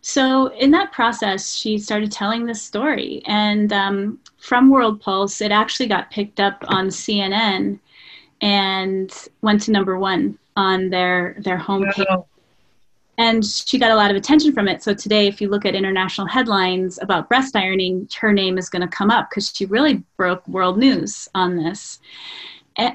So 0.00 0.48
in 0.48 0.70
that 0.72 0.92
process 0.92 1.54
she 1.54 1.78
started 1.78 2.12
telling 2.12 2.44
this 2.44 2.62
story. 2.62 3.22
And 3.26 3.72
um, 3.72 4.20
from 4.38 4.70
world 4.70 5.00
pulse 5.00 5.40
it 5.40 5.50
actually 5.50 5.86
got 5.86 6.10
picked 6.10 6.38
up 6.38 6.64
on 6.68 6.88
cnn 6.88 7.78
and 8.40 9.12
went 9.42 9.62
to 9.62 9.72
number 9.72 9.98
one 9.98 10.38
on 10.56 10.90
their 10.90 11.36
their 11.40 11.58
homepage 11.58 12.04
wow. 12.08 12.26
and 13.16 13.44
she 13.44 13.78
got 13.78 13.90
a 13.90 13.96
lot 13.96 14.10
of 14.10 14.16
attention 14.16 14.52
from 14.52 14.68
it. 14.68 14.82
So 14.82 14.92
today 14.92 15.28
if 15.28 15.40
you 15.40 15.48
look 15.48 15.64
at 15.64 15.74
international 15.74 16.26
headlines 16.26 16.98
about 17.00 17.28
breast 17.28 17.56
ironing 17.56 18.08
her 18.20 18.32
name 18.32 18.58
is 18.58 18.68
going 18.68 18.82
to 18.82 18.88
come 18.88 19.10
up 19.10 19.30
because 19.30 19.52
she 19.54 19.66
really 19.66 20.02
broke 20.16 20.46
world 20.46 20.78
news 20.78 21.28
on 21.34 21.56
this 21.56 22.00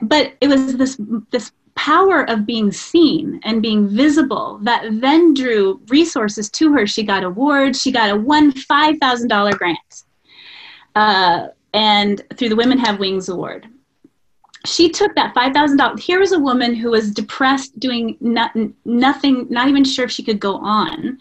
but 0.02 0.34
it 0.42 0.48
was 0.48 0.78
this 0.78 1.00
this 1.32 1.52
power 1.76 2.30
of 2.30 2.46
being 2.46 2.72
seen 2.72 3.40
and 3.44 3.62
being 3.62 3.90
visible 3.90 4.60
that 4.62 4.86
then 5.02 5.34
drew 5.34 5.82
resources 5.88 6.50
to 6.50 6.72
her. 6.74 6.86
She 6.86 7.04
got 7.04 7.24
awards. 7.24 7.82
She 7.82 7.92
got 7.92 8.10
a 8.10 8.16
one 8.16 8.52
five 8.52 8.98
thousand 9.00 9.28
dollar 9.28 9.54
grant, 9.54 10.04
uh, 10.96 11.48
and 11.74 12.22
through 12.36 12.50
the 12.50 12.56
Women 12.56 12.78
Have 12.78 13.00
Wings 13.00 13.30
Award. 13.30 13.68
She 14.66 14.90
took 14.90 15.14
that 15.16 15.34
five 15.34 15.54
thousand 15.54 15.78
dollars. 15.78 16.04
Here 16.04 16.20
was 16.20 16.32
a 16.32 16.40
woman 16.40 16.74
who 16.74 16.92
was 16.92 17.12
depressed, 17.12 17.78
doing 17.80 18.16
not, 18.22 18.56
nothing, 18.86 19.48
not 19.50 19.68
even 19.68 19.84
sure 19.84 20.06
if 20.06 20.12
she 20.12 20.24
could 20.24 20.40
go 20.40 20.56
on, 20.58 21.20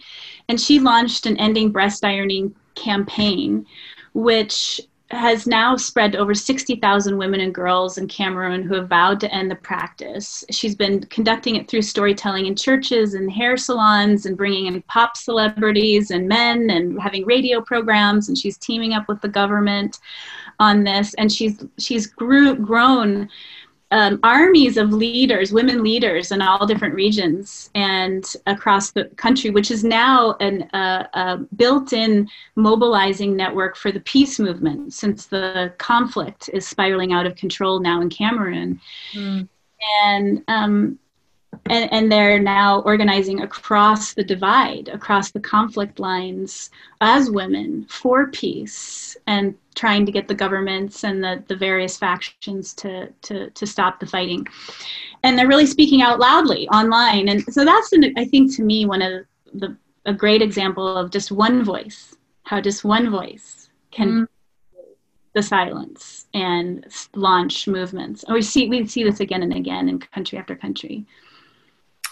and 0.49 0.61
she 0.61 0.79
launched 0.79 1.27
an 1.27 1.37
ending 1.39 1.73
breast 1.73 2.05
ironing 2.05 2.55
campaign, 2.75 3.67
which 4.15 4.81
has 5.13 5.47
now 5.47 5.77
spread 5.77 6.13
to 6.13 6.19
over 6.19 6.35
60,000 6.35 7.17
women 7.19 7.41
and 7.41 7.55
girls 7.55 7.99
in 7.99 8.09
Cameroon 8.09 8.63
who 8.63 8.75
have 8.75 8.89
vowed 8.89 9.21
to 9.21 9.33
end 9.33 9.51
the 9.51 9.57
practice. 9.57 10.43
She's 10.51 10.75
been 10.75 11.05
conducting 11.05 11.57
it 11.57 11.69
through 11.69 11.83
storytelling 11.83 12.47
in 12.47 12.57
churches 12.57 13.13
and 13.15 13.31
hair 13.31 13.57
salons 13.57 14.25
and 14.25 14.37
bringing 14.37 14.67
in 14.67 14.81
pop 14.83 15.17
celebrities 15.17 16.11
and 16.11 16.27
men 16.27 16.71
and 16.71 17.01
having 17.01 17.27
radio 17.27 17.61
programs 17.61 18.29
and 18.29 18.39
she's 18.39 18.57
teaming 18.57 18.95
up 18.95 19.07
with 19.07 19.21
the 19.21 19.29
government 19.29 20.01
on 20.59 20.85
this 20.85 21.13
and 21.15 21.31
she's 21.31 21.63
she's 21.79 22.07
grew, 22.07 22.55
grown 22.55 23.29
um, 23.93 24.19
armies 24.23 24.79
of 24.79 24.93
leaders, 24.93 25.53
women 25.53 25.83
leaders 25.85 26.33
in 26.33 26.41
all 26.41 26.67
different 26.67 26.95
regions 26.95 27.71
and 27.75 28.35
across 28.47 28.91
the 28.91 29.05
country, 29.17 29.51
which 29.51 29.71
is 29.71 29.85
now 29.85 30.35
an, 30.41 30.63
uh, 30.73 31.07
a 31.13 31.37
built-in 31.57 32.27
mobilizing 32.57 33.37
network 33.37 33.77
for 33.77 33.93
the 33.93 34.01
peace 34.01 34.39
movement 34.39 34.95
since 34.95 35.27
the 35.27 35.73
conflict 35.77 36.49
is 36.55 36.67
spiraling 36.67 37.13
out 37.13 37.27
of 37.27 37.37
control 37.37 37.81
now 37.81 38.01
in 38.01 38.09
Cameroon. 38.09 38.81
Mm. 39.13 39.49
And 40.03 40.45
um, 40.49 40.99
and, 41.67 41.93
and 41.93 42.11
they're 42.11 42.39
now 42.39 42.81
organizing 42.81 43.43
across 43.43 44.15
the 44.15 44.25
divide, 44.25 44.89
across 44.89 45.31
the 45.31 45.41
conflict 45.41 45.99
lines 46.01 46.71
as 47.01 47.31
women 47.31 47.87
for 47.89 48.29
peace 48.29 49.17
and 49.27 49.55
trying 49.75 50.05
to 50.07 50.13
get 50.13 50.29
the 50.29 50.35
governments 50.35 51.05
and 51.05 51.23
the, 51.23 51.43
the 51.49 51.57
various 51.57 51.97
factions 51.97 52.75
to, 52.75 53.09
to, 53.23 53.51
to 53.51 53.67
stop 53.67 54.01
the 54.01 54.07
fighting. 54.07 54.47
And 55.23 55.39
they're 55.39 55.49
really 55.49 55.67
speaking 55.67 56.03
out 56.03 56.19
loudly 56.19 56.69
online. 56.69 57.29
And 57.29 57.43
so 57.53 57.65
that's, 57.65 57.93
an, 57.93 58.13
I 58.17 58.25
think, 58.25 58.55
to 58.57 58.63
me, 58.63 58.87
one 58.87 59.03
of 59.03 59.25
the, 59.55 59.77
a 60.07 60.13
great 60.13 60.43
example 60.43 60.97
of 60.97 61.11
just 61.11 61.31
one 61.31 61.65
voice, 61.65 62.17
how 62.45 62.61
just 62.61 62.85
one 62.85 63.11
voice 63.11 63.69
can 63.91 64.09
mm 64.09 64.29
the 65.35 65.43
silence 65.43 66.27
and 66.35 66.87
launch 67.15 67.67
movements. 67.67 68.23
And 68.25 68.35
we 68.35 68.43
see, 68.43 68.69
we 68.69 68.87
see 68.87 69.03
this 69.03 69.21
again 69.21 69.43
and 69.43 69.55
again 69.55 69.89
in 69.89 69.99
country 69.99 70.39
after 70.39 70.55
country. 70.55 71.07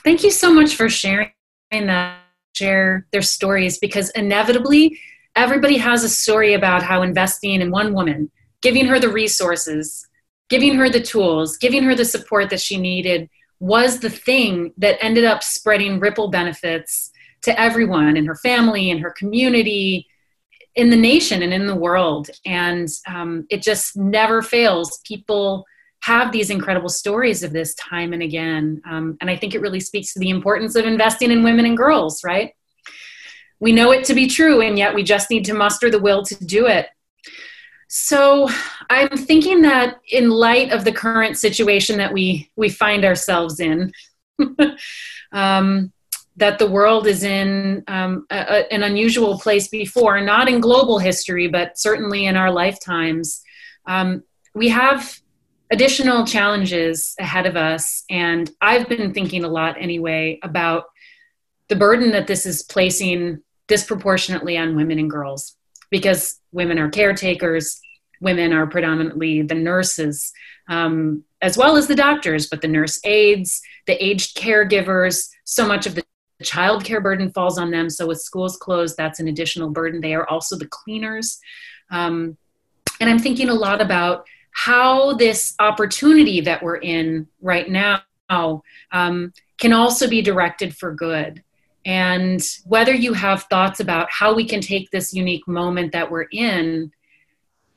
Thank 0.02 0.24
you 0.24 0.30
so 0.30 0.52
much 0.52 0.76
for 0.76 0.88
sharing 0.88 1.32
that, 1.70 2.20
share 2.54 3.06
their 3.12 3.22
stories 3.22 3.78
because 3.78 4.10
inevitably 4.10 4.98
everybody 5.36 5.76
has 5.76 6.04
a 6.04 6.08
story 6.08 6.54
about 6.54 6.82
how 6.82 7.02
investing 7.02 7.60
in 7.60 7.70
one 7.70 7.94
woman, 7.94 8.30
giving 8.62 8.86
her 8.86 8.98
the 8.98 9.08
resources, 9.08 10.06
giving 10.48 10.74
her 10.74 10.88
the 10.88 11.00
tools, 11.00 11.56
giving 11.56 11.82
her 11.84 11.94
the 11.94 12.04
support 12.04 12.50
that 12.50 12.60
she 12.60 12.76
needed 12.76 13.28
was 13.60 14.00
the 14.00 14.10
thing 14.10 14.72
that 14.78 15.02
ended 15.02 15.24
up 15.24 15.42
spreading 15.42 16.00
ripple 16.00 16.28
benefits 16.28 17.10
to 17.42 17.58
everyone 17.58 18.16
in 18.16 18.26
her 18.26 18.34
family, 18.34 18.90
in 18.90 18.98
her 18.98 19.10
community, 19.10 20.06
in 20.74 20.90
the 20.90 20.96
nation, 20.96 21.42
and 21.42 21.52
in 21.52 21.66
the 21.66 21.76
world. 21.76 22.30
And 22.44 22.88
um, 23.06 23.46
it 23.50 23.62
just 23.62 23.96
never 23.96 24.42
fails. 24.42 25.00
People 25.04 25.66
have 26.02 26.32
these 26.32 26.50
incredible 26.50 26.88
stories 26.88 27.42
of 27.42 27.52
this 27.52 27.74
time 27.74 28.12
and 28.12 28.22
again. 28.22 28.80
Um, 28.88 29.18
and 29.20 29.30
I 29.30 29.36
think 29.36 29.54
it 29.54 29.60
really 29.60 29.80
speaks 29.80 30.12
to 30.14 30.18
the 30.18 30.30
importance 30.30 30.74
of 30.74 30.86
investing 30.86 31.30
in 31.30 31.42
women 31.42 31.66
and 31.66 31.76
girls, 31.76 32.24
right? 32.24 32.54
We 33.58 33.72
know 33.72 33.92
it 33.92 34.04
to 34.04 34.14
be 34.14 34.26
true, 34.26 34.62
and 34.62 34.78
yet 34.78 34.94
we 34.94 35.02
just 35.02 35.30
need 35.30 35.44
to 35.44 35.54
muster 35.54 35.90
the 35.90 35.98
will 35.98 36.22
to 36.24 36.44
do 36.44 36.66
it. 36.66 36.88
So 37.88 38.48
I'm 38.88 39.08
thinking 39.10 39.62
that 39.62 40.00
in 40.10 40.30
light 40.30 40.72
of 40.72 40.84
the 40.84 40.92
current 40.92 41.36
situation 41.36 41.98
that 41.98 42.12
we, 42.12 42.50
we 42.56 42.70
find 42.70 43.04
ourselves 43.04 43.60
in, 43.60 43.92
um, 45.32 45.92
that 46.36 46.58
the 46.58 46.70
world 46.70 47.06
is 47.06 47.22
in 47.22 47.84
um, 47.88 48.26
a, 48.30 48.36
a, 48.36 48.72
an 48.72 48.84
unusual 48.84 49.38
place 49.38 49.68
before, 49.68 50.20
not 50.20 50.48
in 50.48 50.60
global 50.60 50.98
history, 50.98 51.48
but 51.48 51.78
certainly 51.78 52.26
in 52.26 52.36
our 52.36 52.50
lifetimes. 52.50 53.42
Um, 53.86 54.22
we 54.54 54.68
have 54.68 55.20
additional 55.70 56.26
challenges 56.26 57.14
ahead 57.18 57.46
of 57.46 57.56
us. 57.56 58.04
And 58.10 58.50
I've 58.60 58.88
been 58.88 59.14
thinking 59.14 59.44
a 59.44 59.48
lot 59.48 59.76
anyway 59.78 60.38
about 60.42 60.84
the 61.68 61.76
burden 61.76 62.10
that 62.10 62.26
this 62.26 62.44
is 62.46 62.62
placing 62.62 63.40
disproportionately 63.68 64.58
on 64.58 64.74
women 64.74 64.98
and 64.98 65.08
girls 65.10 65.56
because 65.90 66.40
women 66.52 66.78
are 66.78 66.88
caretakers, 66.88 67.80
women 68.20 68.52
are 68.52 68.66
predominantly 68.66 69.42
the 69.42 69.54
nurses, 69.54 70.32
um, 70.68 71.24
as 71.42 71.56
well 71.56 71.76
as 71.76 71.86
the 71.86 71.94
doctors, 71.94 72.48
but 72.48 72.60
the 72.60 72.68
nurse 72.68 73.00
aides, 73.04 73.62
the 73.86 74.04
aged 74.04 74.36
caregivers, 74.36 75.28
so 75.44 75.66
much 75.66 75.86
of 75.86 75.94
the 75.94 76.04
child 76.42 76.84
care 76.84 77.00
burden 77.00 77.30
falls 77.30 77.58
on 77.58 77.70
them. 77.70 77.88
So 77.88 78.06
with 78.06 78.20
schools 78.20 78.56
closed, 78.56 78.96
that's 78.96 79.20
an 79.20 79.28
additional 79.28 79.70
burden. 79.70 80.00
They 80.00 80.14
are 80.14 80.28
also 80.28 80.56
the 80.56 80.68
cleaners. 80.68 81.38
Um, 81.90 82.36
and 83.00 83.08
I'm 83.08 83.18
thinking 83.18 83.48
a 83.48 83.54
lot 83.54 83.80
about 83.80 84.26
how 84.52 85.14
this 85.14 85.54
opportunity 85.58 86.40
that 86.40 86.62
we're 86.62 86.76
in 86.76 87.26
right 87.40 87.68
now 87.70 88.02
um, 88.92 89.32
can 89.58 89.72
also 89.72 90.08
be 90.08 90.22
directed 90.22 90.76
for 90.76 90.94
good. 90.94 91.42
And 91.84 92.42
whether 92.64 92.94
you 92.94 93.14
have 93.14 93.44
thoughts 93.44 93.80
about 93.80 94.08
how 94.10 94.34
we 94.34 94.44
can 94.44 94.60
take 94.60 94.90
this 94.90 95.14
unique 95.14 95.46
moment 95.48 95.92
that 95.92 96.10
we're 96.10 96.26
in 96.30 96.92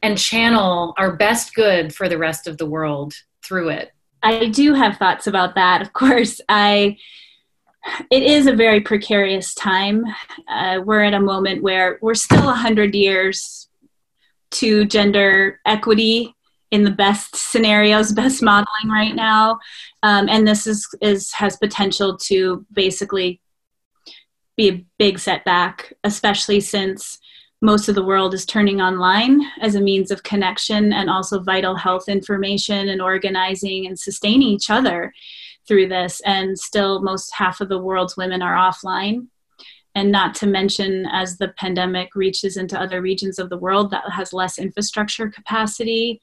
and 0.01 0.17
channel 0.17 0.93
our 0.97 1.15
best 1.15 1.55
good 1.55 1.95
for 1.95 2.09
the 2.09 2.17
rest 2.17 2.47
of 2.47 2.57
the 2.57 2.65
world 2.65 3.13
through 3.41 3.69
it. 3.69 3.91
I 4.21 4.47
do 4.47 4.73
have 4.73 4.97
thoughts 4.97 5.27
about 5.27 5.55
that. 5.55 5.81
Of 5.81 5.93
course, 5.93 6.41
I 6.49 6.97
it 8.09 8.23
is 8.23 8.47
a 8.47 8.55
very 8.55 8.79
precarious 8.79 9.53
time. 9.53 10.05
Uh, 10.47 10.79
we're 10.85 11.03
at 11.03 11.13
a 11.13 11.19
moment 11.19 11.63
where 11.63 11.99
we're 12.01 12.13
still 12.13 12.45
100 12.45 12.95
years 12.95 13.67
to 14.51 14.85
gender 14.85 15.59
equity 15.65 16.33
in 16.73 16.83
the 16.83 16.89
best 16.89 17.35
scenarios, 17.35 18.11
best 18.11 18.41
modeling 18.41 18.89
right 18.89 19.13
now, 19.13 19.59
um, 20.01 20.27
and 20.27 20.47
this 20.47 20.65
is 20.65 20.87
is 21.01 21.31
has 21.31 21.55
potential 21.57 22.17
to 22.17 22.65
basically 22.73 23.39
be 24.57 24.69
a 24.69 24.85
big 24.97 25.19
setback, 25.19 25.93
especially 26.03 26.59
since 26.59 27.19
most 27.61 27.89
of 27.89 27.95
the 27.95 28.03
world 28.03 28.33
is 28.33 28.43
turning 28.43 28.81
online 28.81 29.39
as 29.61 29.75
a 29.75 29.81
means 29.81 30.09
of 30.09 30.23
connection 30.23 30.91
and 30.93 31.11
also 31.11 31.43
vital 31.43 31.75
health 31.75 32.09
information 32.09 32.89
and 32.89 33.03
organizing 33.03 33.85
and 33.85 33.97
sustaining 33.97 34.47
each 34.47 34.71
other 34.71 35.13
through 35.67 35.87
this. 35.87 36.21
And 36.25 36.57
still, 36.57 37.03
most 37.03 37.31
half 37.35 37.61
of 37.61 37.69
the 37.69 37.77
world's 37.77 38.17
women 38.17 38.41
are 38.41 38.55
offline. 38.55 39.27
And 39.93 40.11
not 40.11 40.33
to 40.37 40.47
mention, 40.47 41.05
as 41.11 41.37
the 41.37 41.49
pandemic 41.49 42.15
reaches 42.15 42.57
into 42.57 42.81
other 42.81 42.99
regions 42.99 43.37
of 43.37 43.51
the 43.51 43.59
world 43.59 43.91
that 43.91 44.09
has 44.09 44.33
less 44.33 44.57
infrastructure 44.57 45.29
capacity 45.29 46.19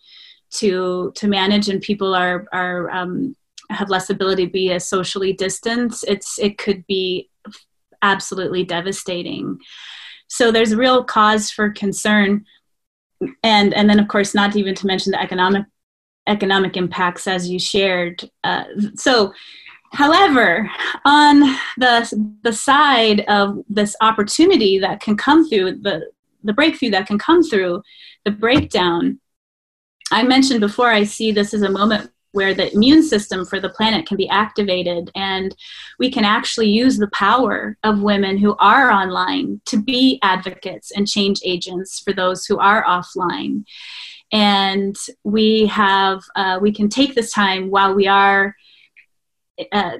to 0.52 1.12
to 1.14 1.28
manage, 1.28 1.68
and 1.68 1.80
people 1.80 2.14
are 2.14 2.46
are 2.52 2.90
um, 2.90 3.36
have 3.70 3.90
less 3.90 4.10
ability 4.10 4.46
to 4.46 4.52
be 4.52 4.72
as 4.72 4.86
socially 4.88 5.32
distanced, 5.32 6.04
it's 6.08 6.38
it 6.38 6.58
could 6.58 6.86
be 6.86 7.30
absolutely 8.02 8.64
devastating. 8.64 9.58
So 10.28 10.50
there's 10.50 10.74
real 10.74 11.04
cause 11.04 11.50
for 11.50 11.70
concern, 11.70 12.44
and 13.42 13.72
and 13.74 13.88
then 13.88 14.00
of 14.00 14.08
course 14.08 14.34
not 14.34 14.56
even 14.56 14.74
to 14.76 14.86
mention 14.86 15.12
the 15.12 15.20
economic 15.20 15.64
economic 16.26 16.76
impacts 16.76 17.26
as 17.26 17.48
you 17.48 17.58
shared. 17.58 18.28
Uh, 18.44 18.64
so. 18.94 19.32
However, 19.92 20.70
on 21.04 21.40
the 21.76 22.38
the 22.44 22.52
side 22.52 23.22
of 23.22 23.58
this 23.68 23.96
opportunity 24.00 24.78
that 24.78 25.00
can 25.00 25.16
come 25.16 25.48
through 25.48 25.78
the 25.82 26.12
the 26.44 26.52
breakthrough 26.52 26.90
that 26.90 27.08
can 27.08 27.18
come 27.18 27.42
through 27.42 27.82
the 28.24 28.30
breakdown, 28.30 29.18
I 30.10 30.22
mentioned 30.22 30.60
before. 30.60 30.90
I 30.90 31.04
see 31.04 31.32
this 31.32 31.54
as 31.54 31.62
a 31.62 31.70
moment 31.70 32.10
where 32.32 32.54
the 32.54 32.72
immune 32.72 33.02
system 33.02 33.44
for 33.44 33.58
the 33.58 33.68
planet 33.68 34.06
can 34.06 34.16
be 34.16 34.28
activated 34.28 35.10
and 35.14 35.54
we 35.98 36.10
can 36.10 36.24
actually 36.24 36.68
use 36.68 36.96
the 36.96 37.10
power 37.12 37.76
of 37.82 38.02
women 38.02 38.38
who 38.38 38.54
are 38.58 38.90
online 38.90 39.60
to 39.66 39.80
be 39.80 40.18
advocates 40.22 40.92
and 40.92 41.08
change 41.08 41.40
agents 41.44 41.98
for 41.98 42.12
those 42.12 42.46
who 42.46 42.58
are 42.58 42.84
offline 42.84 43.64
and 44.32 44.96
we 45.24 45.66
have 45.66 46.22
uh, 46.36 46.58
we 46.60 46.72
can 46.72 46.88
take 46.88 47.14
this 47.14 47.32
time 47.32 47.70
while 47.70 47.94
we 47.94 48.06
are 48.06 48.54
uh, 49.72 49.98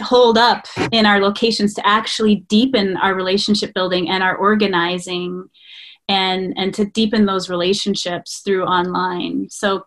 hold 0.00 0.36
up 0.36 0.66
in 0.92 1.06
our 1.06 1.20
locations 1.20 1.74
to 1.74 1.86
actually 1.86 2.36
deepen 2.48 2.96
our 2.98 3.14
relationship 3.14 3.72
building 3.74 4.08
and 4.08 4.22
our 4.22 4.36
organizing 4.36 5.48
and 6.08 6.54
and 6.56 6.72
to 6.72 6.84
deepen 6.84 7.26
those 7.26 7.48
relationships 7.48 8.40
through 8.44 8.64
online 8.64 9.48
so 9.50 9.84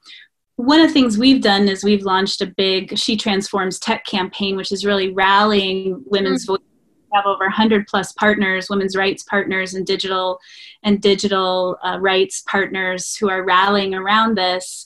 one 0.60 0.82
of 0.82 0.88
the 0.88 0.94
things 0.94 1.18
we've 1.18 1.42
done 1.42 1.70
is 1.70 1.86
we've 1.86 2.04
launched 2.04 2.42
a 2.42 2.46
big 2.46 2.98
She 2.98 3.16
Transforms 3.16 3.80
Tech 3.80 4.06
campaign, 4.06 4.58
which 4.58 4.74
is 4.74 4.84
really 4.84 5.10
rallying 5.10 6.04
women's 6.08 6.44
mm-hmm. 6.44 6.56
voice. 6.56 6.62
We 7.10 7.16
have 7.16 7.26
over 7.26 7.46
100 7.46 7.88
plus 7.88 8.12
partners, 8.12 8.70
women's 8.70 8.98
rights 8.98 9.24
partners, 9.24 9.74
and 9.74 9.88
digital 9.88 10.38
and 10.84 11.02
digital 11.02 11.78
uh, 11.82 11.98
rights 12.02 12.42
partners 12.42 13.16
who 13.16 13.30
are 13.30 13.46
rallying 13.46 13.96
around 13.96 14.38
this. 14.38 14.86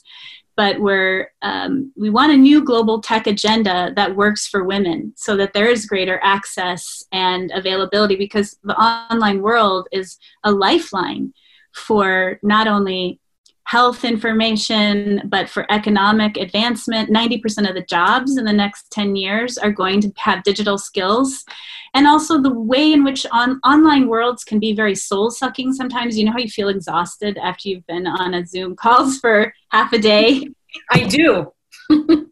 But 0.56 0.80
we're 0.80 1.32
um, 1.42 1.92
we 1.96 2.10
want 2.10 2.32
a 2.32 2.36
new 2.36 2.64
global 2.64 3.00
tech 3.00 3.26
agenda 3.26 3.92
that 3.96 4.14
works 4.14 4.46
for 4.46 4.64
women, 4.64 5.12
so 5.16 5.36
that 5.36 5.52
there 5.52 5.68
is 5.68 5.86
greater 5.86 6.20
access 6.22 7.02
and 7.12 7.50
availability. 7.52 8.16
Because 8.16 8.56
the 8.62 8.78
online 8.78 9.42
world 9.42 9.88
is 9.90 10.18
a 10.44 10.52
lifeline 10.52 11.32
for 11.72 12.38
not 12.42 12.68
only 12.68 13.20
health 13.64 14.04
information, 14.04 15.22
but 15.26 15.48
for 15.48 15.70
economic 15.72 16.36
advancement. 16.36 17.10
90% 17.10 17.68
of 17.68 17.74
the 17.74 17.86
jobs 17.88 18.36
in 18.36 18.44
the 18.44 18.52
next 18.52 18.90
10 18.90 19.16
years 19.16 19.56
are 19.56 19.72
going 19.72 20.00
to 20.02 20.12
have 20.16 20.42
digital 20.44 20.76
skills. 20.76 21.44
And 21.94 22.06
also 22.06 22.40
the 22.40 22.52
way 22.52 22.92
in 22.92 23.04
which 23.04 23.26
on, 23.32 23.60
online 23.64 24.08
worlds 24.08 24.44
can 24.44 24.58
be 24.58 24.74
very 24.74 24.94
soul 24.94 25.30
sucking 25.30 25.72
sometimes. 25.72 26.18
You 26.18 26.26
know 26.26 26.32
how 26.32 26.38
you 26.38 26.48
feel 26.48 26.68
exhausted 26.68 27.38
after 27.38 27.68
you've 27.68 27.86
been 27.86 28.06
on 28.06 28.34
a 28.34 28.46
Zoom 28.46 28.76
calls 28.84 29.18
for 29.18 29.54
half 29.70 29.92
a 29.92 29.98
day? 29.98 30.48
I 30.90 31.06
do. 31.06 31.52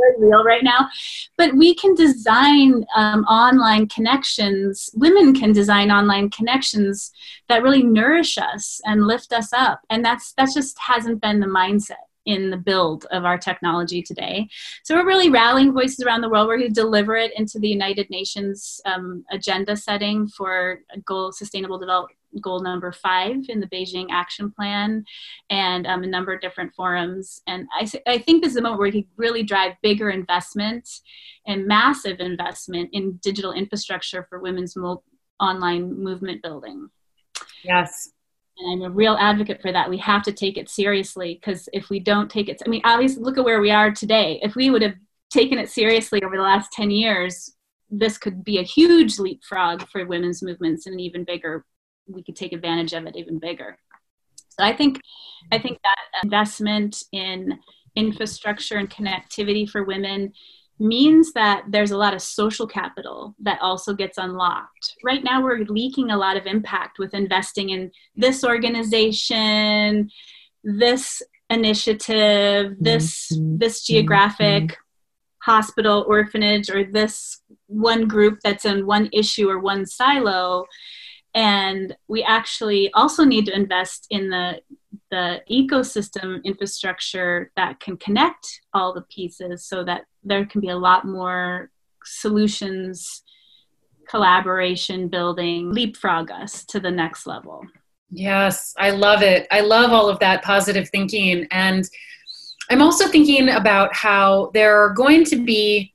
very 0.00 0.28
real 0.28 0.44
right 0.44 0.64
now. 0.64 0.88
But 1.36 1.54
we 1.54 1.74
can 1.74 1.94
design 1.94 2.84
um, 2.96 3.24
online 3.24 3.88
connections. 3.88 4.90
Women 4.94 5.34
can 5.34 5.52
design 5.52 5.90
online 5.90 6.30
connections 6.30 7.12
that 7.48 7.62
really 7.62 7.82
nourish 7.82 8.38
us 8.38 8.80
and 8.84 9.06
lift 9.06 9.32
us 9.32 9.52
up. 9.52 9.80
And 9.90 10.04
that's 10.04 10.32
that 10.34 10.50
just 10.54 10.78
hasn't 10.78 11.20
been 11.20 11.40
the 11.40 11.46
mindset 11.46 12.04
in 12.26 12.50
the 12.50 12.56
build 12.56 13.06
of 13.10 13.24
our 13.24 13.38
technology 13.38 14.02
today. 14.02 14.48
So 14.84 14.94
we're 14.94 15.06
really 15.06 15.30
rallying 15.30 15.72
voices 15.72 16.04
around 16.04 16.20
the 16.20 16.28
world. 16.28 16.48
We're 16.48 16.58
going 16.58 16.68
to 16.68 16.74
deliver 16.74 17.16
it 17.16 17.32
into 17.36 17.58
the 17.58 17.68
United 17.68 18.10
Nations 18.10 18.80
um, 18.84 19.24
agenda 19.30 19.76
setting 19.76 20.28
for 20.28 20.80
goal 21.04 21.32
sustainable 21.32 21.78
development 21.78 22.19
goal 22.40 22.60
number 22.60 22.92
five 22.92 23.36
in 23.48 23.60
the 23.60 23.66
Beijing 23.66 24.06
Action 24.10 24.50
Plan 24.50 25.04
and 25.50 25.86
um, 25.86 26.02
a 26.02 26.06
number 26.06 26.32
of 26.32 26.40
different 26.40 26.74
forums. 26.74 27.40
And 27.46 27.66
I, 27.72 27.90
I 28.06 28.18
think 28.18 28.42
this 28.42 28.52
is 28.52 28.56
a 28.56 28.62
moment 28.62 28.78
where 28.78 28.90
we 28.90 29.02
can 29.02 29.10
really 29.16 29.42
drive 29.42 29.72
bigger 29.82 30.10
investment 30.10 30.88
and 31.46 31.66
massive 31.66 32.20
investment 32.20 32.90
in 32.92 33.18
digital 33.22 33.52
infrastructure 33.52 34.26
for 34.28 34.38
women's 34.38 34.76
mo- 34.76 35.02
online 35.40 36.02
movement 36.02 36.42
building. 36.42 36.88
Yes 37.64 38.10
and 38.60 38.84
I'm 38.84 38.90
a 38.90 38.94
real 38.94 39.16
advocate 39.18 39.60
for 39.62 39.72
that. 39.72 39.88
We 39.88 39.98
have 39.98 40.22
to 40.24 40.32
take 40.32 40.56
it 40.56 40.68
seriously 40.68 41.34
because 41.40 41.68
if 41.72 41.90
we 41.90 42.00
don't 42.00 42.30
take 42.30 42.48
it, 42.48 42.62
I 42.64 42.68
mean, 42.68 42.82
obviously, 42.84 43.22
look 43.22 43.38
at 43.38 43.44
where 43.44 43.60
we 43.60 43.70
are 43.70 43.90
today. 43.90 44.38
If 44.42 44.54
we 44.54 44.70
would 44.70 44.82
have 44.82 44.94
taken 45.30 45.58
it 45.58 45.70
seriously 45.70 46.22
over 46.22 46.36
the 46.36 46.42
last 46.42 46.72
10 46.72 46.90
years, 46.90 47.54
this 47.90 48.18
could 48.18 48.44
be 48.44 48.58
a 48.58 48.62
huge 48.62 49.18
leapfrog 49.18 49.88
for 49.88 50.04
women's 50.04 50.42
movements 50.42 50.86
and 50.86 51.00
even 51.00 51.24
bigger. 51.24 51.64
We 52.10 52.22
could 52.22 52.36
take 52.36 52.52
advantage 52.52 52.92
of 52.92 53.06
it 53.06 53.16
even 53.16 53.38
bigger. 53.38 53.78
So 54.48 54.64
I 54.64 54.76
think, 54.76 55.00
I 55.52 55.58
think 55.58 55.78
that 55.82 56.22
investment 56.22 57.02
in 57.12 57.58
infrastructure 57.96 58.76
and 58.76 58.90
connectivity 58.90 59.68
for 59.68 59.84
women 59.84 60.32
means 60.80 61.34
that 61.34 61.64
there's 61.68 61.90
a 61.90 61.96
lot 61.96 62.14
of 62.14 62.22
social 62.22 62.66
capital 62.66 63.34
that 63.38 63.60
also 63.60 63.92
gets 63.94 64.16
unlocked. 64.16 64.96
Right 65.04 65.22
now, 65.22 65.42
we're 65.42 65.64
leaking 65.64 66.10
a 66.10 66.16
lot 66.16 66.36
of 66.38 66.46
impact 66.46 66.98
with 66.98 67.12
investing 67.14 67.70
in 67.70 67.90
this 68.16 68.42
organization, 68.42 70.10
this 70.64 71.22
initiative, 71.50 72.76
this 72.80 73.30
mm-hmm. 73.32 73.58
this 73.58 73.84
geographic 73.84 74.64
mm-hmm. 74.64 75.50
hospital, 75.50 76.04
orphanage, 76.08 76.70
or 76.70 76.84
this 76.84 77.42
one 77.66 78.08
group 78.08 78.38
that's 78.42 78.64
in 78.64 78.86
one 78.86 79.10
issue 79.12 79.50
or 79.50 79.58
one 79.58 79.84
silo. 79.84 80.64
And 81.34 81.96
we 82.08 82.22
actually 82.22 82.90
also 82.92 83.24
need 83.24 83.46
to 83.46 83.54
invest 83.54 84.06
in 84.10 84.30
the 84.30 84.60
the 85.10 85.40
ecosystem 85.50 86.42
infrastructure 86.44 87.50
that 87.56 87.80
can 87.80 87.96
connect 87.96 88.60
all 88.72 88.94
the 88.94 89.02
pieces 89.02 89.64
so 89.64 89.82
that 89.84 90.02
there 90.22 90.46
can 90.46 90.60
be 90.60 90.68
a 90.68 90.76
lot 90.76 91.04
more 91.04 91.70
solutions 92.04 93.22
collaboration 94.08 95.08
building 95.08 95.72
leapfrog 95.72 96.30
us 96.30 96.64
to 96.64 96.80
the 96.80 96.90
next 96.90 97.26
level. 97.26 97.62
Yes 98.10 98.74
i 98.78 98.90
love 98.90 99.22
it. 99.22 99.46
I 99.50 99.60
love 99.60 99.92
all 99.92 100.08
of 100.08 100.18
that 100.20 100.42
positive 100.42 100.88
thinking. 100.88 101.46
And 101.50 101.88
i'm 102.70 102.82
also 102.82 103.08
thinking 103.08 103.50
about 103.50 103.94
how 103.94 104.50
there 104.54 104.80
are 104.82 104.90
going 104.90 105.24
to 105.26 105.44
be 105.44 105.92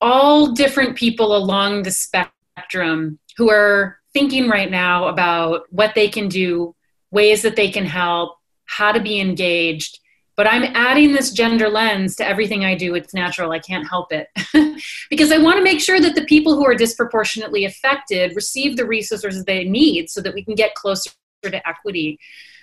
all 0.00 0.52
different 0.52 0.96
people 0.96 1.36
along 1.36 1.82
the 1.82 1.90
spectrum 1.90 3.18
who 3.36 3.50
are 3.50 3.98
thinking 4.14 4.48
right 4.48 4.70
now 4.70 5.08
about 5.08 5.62
what 5.70 5.94
they 5.94 6.08
can 6.08 6.28
do 6.28 6.74
ways 7.10 7.42
that 7.42 7.56
they 7.56 7.70
can 7.70 7.84
help, 7.84 8.36
how 8.64 8.92
to 8.92 9.00
be 9.00 9.20
engaged. 9.20 10.00
But 10.36 10.48
I'm 10.48 10.64
adding 10.74 11.12
this 11.12 11.30
gender 11.30 11.68
lens 11.68 12.16
to 12.16 12.26
everything 12.26 12.64
I 12.64 12.74
do. 12.74 12.94
It's 12.96 13.14
natural. 13.14 13.52
I 13.52 13.60
can't 13.60 13.88
help 13.88 14.12
it. 14.12 14.28
because 15.10 15.30
I 15.30 15.38
want 15.38 15.58
to 15.58 15.62
make 15.62 15.80
sure 15.80 16.00
that 16.00 16.16
the 16.16 16.24
people 16.24 16.56
who 16.56 16.66
are 16.66 16.74
disproportionately 16.74 17.64
affected 17.64 18.34
receive 18.34 18.76
the 18.76 18.86
resources 18.86 19.44
they 19.44 19.64
need 19.64 20.10
so 20.10 20.20
that 20.22 20.34
we 20.34 20.44
can 20.44 20.56
get 20.56 20.74
closer 20.74 21.12
to 21.44 21.68
equity. 21.68 22.18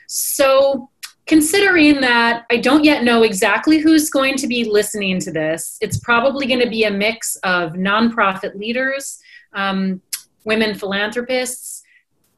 So, 0.07 0.89
considering 1.27 2.01
that 2.01 2.45
I 2.51 2.57
don't 2.57 2.83
yet 2.83 3.05
know 3.05 3.23
exactly 3.23 3.77
who's 3.77 4.09
going 4.09 4.35
to 4.37 4.47
be 4.47 4.65
listening 4.65 5.21
to 5.21 5.31
this, 5.31 5.77
it's 5.79 5.97
probably 5.99 6.47
going 6.47 6.59
to 6.59 6.69
be 6.69 6.83
a 6.83 6.91
mix 6.91 7.37
of 7.37 7.73
nonprofit 7.73 8.55
leaders, 8.55 9.19
um, 9.53 10.01
women 10.43 10.75
philanthropists, 10.75 11.83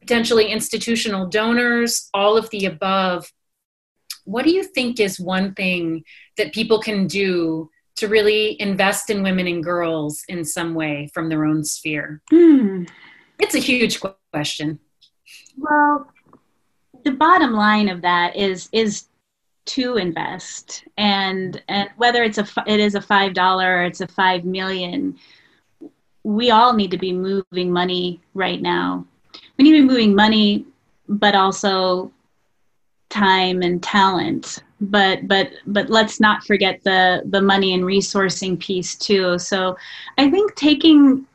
potentially 0.00 0.46
institutional 0.46 1.26
donors, 1.26 2.08
all 2.12 2.36
of 2.36 2.50
the 2.50 2.66
above. 2.66 3.32
What 4.24 4.44
do 4.44 4.50
you 4.50 4.64
think 4.64 5.00
is 5.00 5.20
one 5.20 5.54
thing 5.54 6.04
that 6.36 6.52
people 6.52 6.80
can 6.80 7.06
do 7.06 7.70
to 7.96 8.08
really 8.08 8.60
invest 8.60 9.10
in 9.10 9.22
women 9.22 9.46
and 9.46 9.62
girls 9.62 10.24
in 10.28 10.44
some 10.44 10.74
way 10.74 11.08
from 11.14 11.28
their 11.28 11.44
own 11.44 11.64
sphere? 11.64 12.22
Hmm. 12.30 12.84
It's 13.38 13.54
a 13.54 13.60
huge 13.60 14.00
question. 14.32 14.78
Well, 15.56 16.10
the 17.04 17.12
bottom 17.12 17.52
line 17.52 17.88
of 17.88 18.02
that 18.02 18.36
is 18.36 18.68
is 18.72 19.06
to 19.66 19.96
invest 19.96 20.84
and 20.98 21.62
and 21.68 21.88
whether 21.96 22.22
it's 22.22 22.38
a 22.38 22.46
it 22.66 22.80
is 22.80 22.94
a 22.94 23.00
five 23.00 23.32
dollar 23.32 23.78
or 23.78 23.84
it's 23.84 24.02
a 24.02 24.06
five 24.06 24.44
million 24.44 25.16
we 26.24 26.50
all 26.50 26.72
need 26.72 26.90
to 26.90 26.98
be 26.98 27.12
moving 27.12 27.70
money 27.70 28.20
right 28.34 28.60
now. 28.60 29.06
We 29.56 29.64
need 29.64 29.76
to 29.76 29.82
be 29.82 29.88
moving 29.88 30.14
money 30.14 30.66
but 31.08 31.34
also 31.34 32.10
time 33.10 33.62
and 33.62 33.82
talent. 33.82 34.62
But 34.80 35.28
but 35.28 35.50
but 35.66 35.90
let's 35.90 36.20
not 36.20 36.44
forget 36.44 36.82
the 36.82 37.22
the 37.26 37.40
money 37.40 37.74
and 37.74 37.84
resourcing 37.84 38.58
piece 38.58 38.96
too. 38.96 39.38
So 39.38 39.76
i 40.18 40.30
think 40.30 40.54
taking 40.56 41.26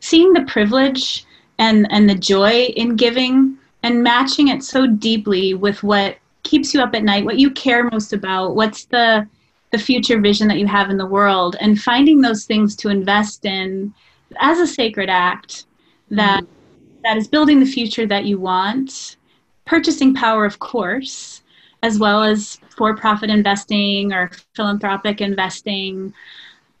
seeing 0.00 0.32
the 0.32 0.42
privilege 0.42 1.24
and 1.58 1.86
and 1.90 2.08
the 2.08 2.14
joy 2.14 2.64
in 2.76 2.96
giving 2.96 3.56
and 3.82 4.02
matching 4.02 4.48
it 4.48 4.62
so 4.62 4.86
deeply 4.86 5.54
with 5.54 5.82
what 5.82 6.16
keeps 6.42 6.74
you 6.74 6.80
up 6.80 6.94
at 6.94 7.04
night 7.04 7.24
what 7.24 7.38
you 7.38 7.50
care 7.50 7.88
most 7.90 8.12
about 8.12 8.56
what's 8.56 8.84
the 8.86 9.26
the 9.70 9.78
future 9.78 10.20
vision 10.20 10.48
that 10.48 10.58
you 10.58 10.66
have 10.66 10.90
in 10.90 10.98
the 10.98 11.06
world 11.06 11.56
and 11.60 11.80
finding 11.80 12.20
those 12.20 12.44
things 12.44 12.76
to 12.76 12.88
invest 12.88 13.44
in 13.44 13.92
as 14.40 14.58
a 14.58 14.66
sacred 14.66 15.08
act 15.08 15.66
that 16.10 16.42
mm-hmm. 16.42 17.00
that 17.02 17.16
is 17.16 17.28
building 17.28 17.60
the 17.60 17.66
future 17.66 18.06
that 18.06 18.24
you 18.24 18.38
want 18.38 19.16
purchasing 19.64 20.14
power 20.14 20.44
of 20.44 20.58
course 20.58 21.42
as 21.82 21.98
well 21.98 22.22
as 22.22 22.58
for-profit 22.76 23.28
investing 23.28 24.12
or 24.12 24.30
philanthropic 24.54 25.20
investing. 25.20 26.14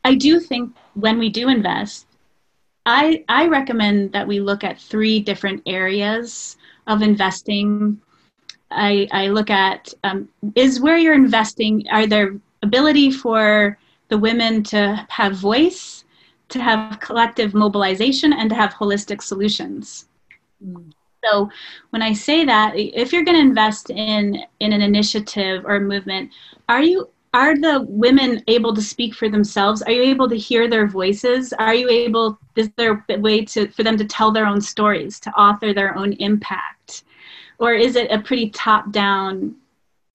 I 0.04 0.14
do 0.14 0.38
think 0.38 0.74
when 0.94 1.18
we 1.18 1.28
do 1.28 1.48
invest 1.48 2.06
i 2.84 3.24
i 3.28 3.46
recommend 3.46 4.12
that 4.12 4.26
we 4.26 4.40
look 4.40 4.64
at 4.64 4.80
three 4.80 5.20
different 5.20 5.62
areas 5.66 6.56
of 6.88 7.00
investing. 7.00 8.00
I 8.70 9.06
i 9.12 9.28
look 9.28 9.50
at 9.50 9.94
um, 10.02 10.28
is 10.56 10.80
where 10.80 10.96
you're 10.96 11.14
investing 11.14 11.86
are 11.92 12.06
there 12.06 12.34
ability 12.62 13.12
for 13.12 13.78
the 14.08 14.18
women 14.18 14.62
to 14.64 15.06
have 15.08 15.36
voice, 15.36 16.01
to 16.52 16.62
have 16.62 17.00
collective 17.00 17.54
mobilization, 17.54 18.32
and 18.32 18.50
to 18.50 18.56
have 18.56 18.72
holistic 18.74 19.22
solutions. 19.22 20.06
Mm. 20.64 20.92
So 21.24 21.50
when 21.90 22.02
I 22.02 22.12
say 22.12 22.44
that, 22.44 22.72
if 22.76 23.12
you're 23.12 23.24
going 23.24 23.36
to 23.36 23.48
invest 23.48 23.90
in 23.90 24.42
in 24.60 24.72
an 24.72 24.82
initiative 24.82 25.64
or 25.64 25.76
a 25.76 25.80
movement, 25.80 26.30
are 26.68 26.82
you 26.82 27.08
are 27.34 27.56
the 27.56 27.86
women 27.88 28.42
able 28.46 28.74
to 28.74 28.82
speak 28.82 29.14
for 29.14 29.28
themselves? 29.28 29.82
Are 29.82 29.92
you 29.92 30.02
able 30.02 30.28
to 30.28 30.36
hear 30.36 30.68
their 30.68 30.86
voices? 30.86 31.52
Are 31.54 31.74
you 31.74 31.88
able 31.88 32.38
is 32.56 32.70
there 32.76 33.04
a 33.08 33.18
way 33.18 33.44
to 33.46 33.68
for 33.68 33.82
them 33.82 33.96
to 33.96 34.04
tell 34.04 34.32
their 34.32 34.46
own 34.46 34.60
stories, 34.60 35.20
to 35.20 35.30
author 35.30 35.72
their 35.72 35.96
own 35.96 36.12
impact? 36.14 37.04
Or 37.58 37.72
is 37.74 37.96
it 37.96 38.10
a 38.10 38.18
pretty 38.18 38.50
top 38.50 38.90
down 38.90 39.54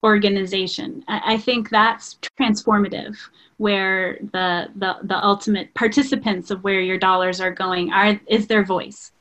organization. 0.04 1.04
I, 1.08 1.34
I 1.34 1.38
think 1.38 1.70
that's 1.70 2.18
transformative 2.38 3.16
where 3.58 4.18
the, 4.32 4.68
the 4.76 4.96
the 5.02 5.24
ultimate 5.24 5.72
participants 5.74 6.50
of 6.50 6.64
where 6.64 6.80
your 6.80 6.98
dollars 6.98 7.40
are 7.40 7.50
going 7.50 7.92
are 7.92 8.18
is 8.26 8.46
their 8.46 8.64
voice. 8.64 9.12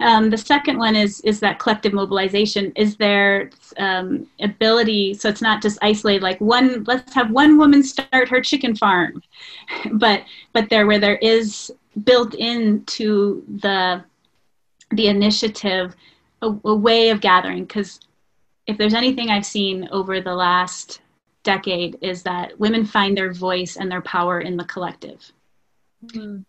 Um, 0.00 0.30
the 0.30 0.38
second 0.38 0.78
one 0.78 0.94
is 0.94 1.20
is 1.22 1.40
that 1.40 1.58
collective 1.58 1.92
mobilization. 1.92 2.72
Is 2.76 2.96
their 2.96 3.50
um, 3.78 4.26
ability 4.40 5.14
so 5.14 5.28
it's 5.28 5.42
not 5.42 5.60
just 5.60 5.78
isolated 5.82 6.22
like 6.22 6.40
one. 6.40 6.84
Let's 6.84 7.12
have 7.14 7.30
one 7.30 7.58
woman 7.58 7.82
start 7.82 8.28
her 8.28 8.40
chicken 8.40 8.76
farm, 8.76 9.22
but 9.92 10.22
but 10.52 10.70
there 10.70 10.86
where 10.86 11.00
there 11.00 11.16
is 11.16 11.72
built 12.04 12.34
into 12.34 13.44
the 13.60 14.04
the 14.92 15.08
initiative 15.08 15.96
a, 16.42 16.54
a 16.64 16.74
way 16.74 17.10
of 17.10 17.20
gathering 17.20 17.64
because 17.64 18.00
if 18.68 18.78
there's 18.78 18.94
anything 18.94 19.30
I've 19.30 19.46
seen 19.46 19.88
over 19.90 20.20
the 20.20 20.34
last 20.34 21.00
decade 21.48 21.96
is 22.02 22.22
that 22.24 22.58
women 22.60 22.84
find 22.84 23.16
their 23.16 23.32
voice 23.32 23.76
and 23.76 23.90
their 23.90 24.02
power 24.02 24.40
in 24.40 24.58
the 24.58 24.64
collective. 24.64 25.32
Mm-hmm. 26.04 26.42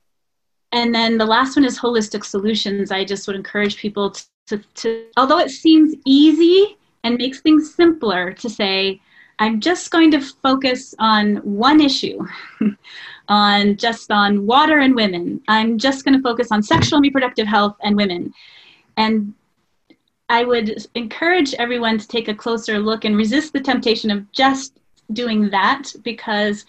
And 0.73 0.93
then 0.93 1.17
the 1.17 1.25
last 1.25 1.55
one 1.55 1.63
is 1.63 1.79
holistic 1.79 2.25
solutions. 2.25 2.91
I 2.91 3.05
just 3.05 3.25
would 3.25 3.37
encourage 3.37 3.77
people 3.77 4.11
to, 4.11 4.23
to, 4.47 4.57
to, 4.75 5.05
although 5.15 5.39
it 5.39 5.51
seems 5.51 5.95
easy 6.05 6.77
and 7.03 7.17
makes 7.17 7.39
things 7.39 7.73
simpler 7.73 8.33
to 8.33 8.49
say, 8.49 8.99
I'm 9.39 9.61
just 9.61 9.89
going 9.89 10.11
to 10.11 10.19
focus 10.19 10.93
on 10.99 11.37
one 11.37 11.79
issue, 11.79 12.19
on 13.29 13.77
just 13.77 14.11
on 14.11 14.45
water 14.45 14.79
and 14.79 14.93
women. 14.95 15.41
I'm 15.47 15.77
just 15.77 16.03
going 16.03 16.17
to 16.17 16.21
focus 16.21 16.49
on 16.51 16.61
sexual 16.61 16.97
and 16.97 17.05
reproductive 17.05 17.47
health 17.47 17.77
and 17.81 17.95
women. 17.95 18.33
And 18.97 19.33
I 20.27 20.43
would 20.43 20.85
encourage 20.93 21.53
everyone 21.53 21.97
to 21.99 22.07
take 22.07 22.27
a 22.27 22.35
closer 22.35 22.79
look 22.79 23.05
and 23.05 23.15
resist 23.15 23.53
the 23.53 23.61
temptation 23.61 24.11
of 24.11 24.29
just 24.33 24.79
doing 25.13 25.49
that 25.49 25.91
because 26.03 26.65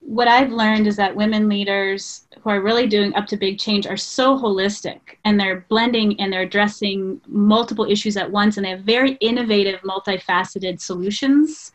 what 0.00 0.28
I've 0.28 0.52
learned 0.52 0.86
is 0.86 0.96
that 0.96 1.16
women 1.16 1.48
leaders 1.48 2.26
who 2.42 2.50
are 2.50 2.60
really 2.60 2.86
doing 2.86 3.14
up 3.14 3.26
to 3.28 3.38
big 3.38 3.58
change 3.58 3.86
are 3.86 3.96
so 3.96 4.38
holistic 4.38 5.00
and 5.24 5.40
they're 5.40 5.64
blending 5.70 6.20
and 6.20 6.30
they're 6.30 6.42
addressing 6.42 7.20
multiple 7.26 7.86
issues 7.86 8.18
at 8.18 8.30
once 8.30 8.56
and 8.56 8.66
they 8.66 8.70
have 8.70 8.80
very 8.80 9.12
innovative, 9.22 9.80
multifaceted 9.80 10.78
solutions. 10.78 11.72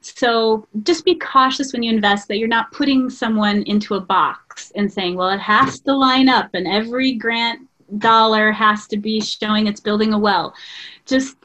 So 0.00 0.66
just 0.84 1.04
be 1.04 1.16
cautious 1.16 1.72
when 1.72 1.82
you 1.82 1.92
invest 1.92 2.28
that 2.28 2.38
you're 2.38 2.48
not 2.48 2.72
putting 2.72 3.10
someone 3.10 3.62
into 3.64 3.94
a 3.94 4.00
box 4.00 4.72
and 4.74 4.90
saying, 4.90 5.16
well, 5.16 5.28
it 5.28 5.40
has 5.40 5.80
to 5.80 5.94
line 5.94 6.30
up 6.30 6.50
and 6.54 6.66
every 6.66 7.12
grant 7.12 7.68
dollar 7.98 8.52
has 8.52 8.86
to 8.88 8.96
be 8.96 9.20
showing 9.20 9.66
it's 9.66 9.80
building 9.80 10.12
a 10.12 10.18
well. 10.18 10.54
Just 11.04 11.36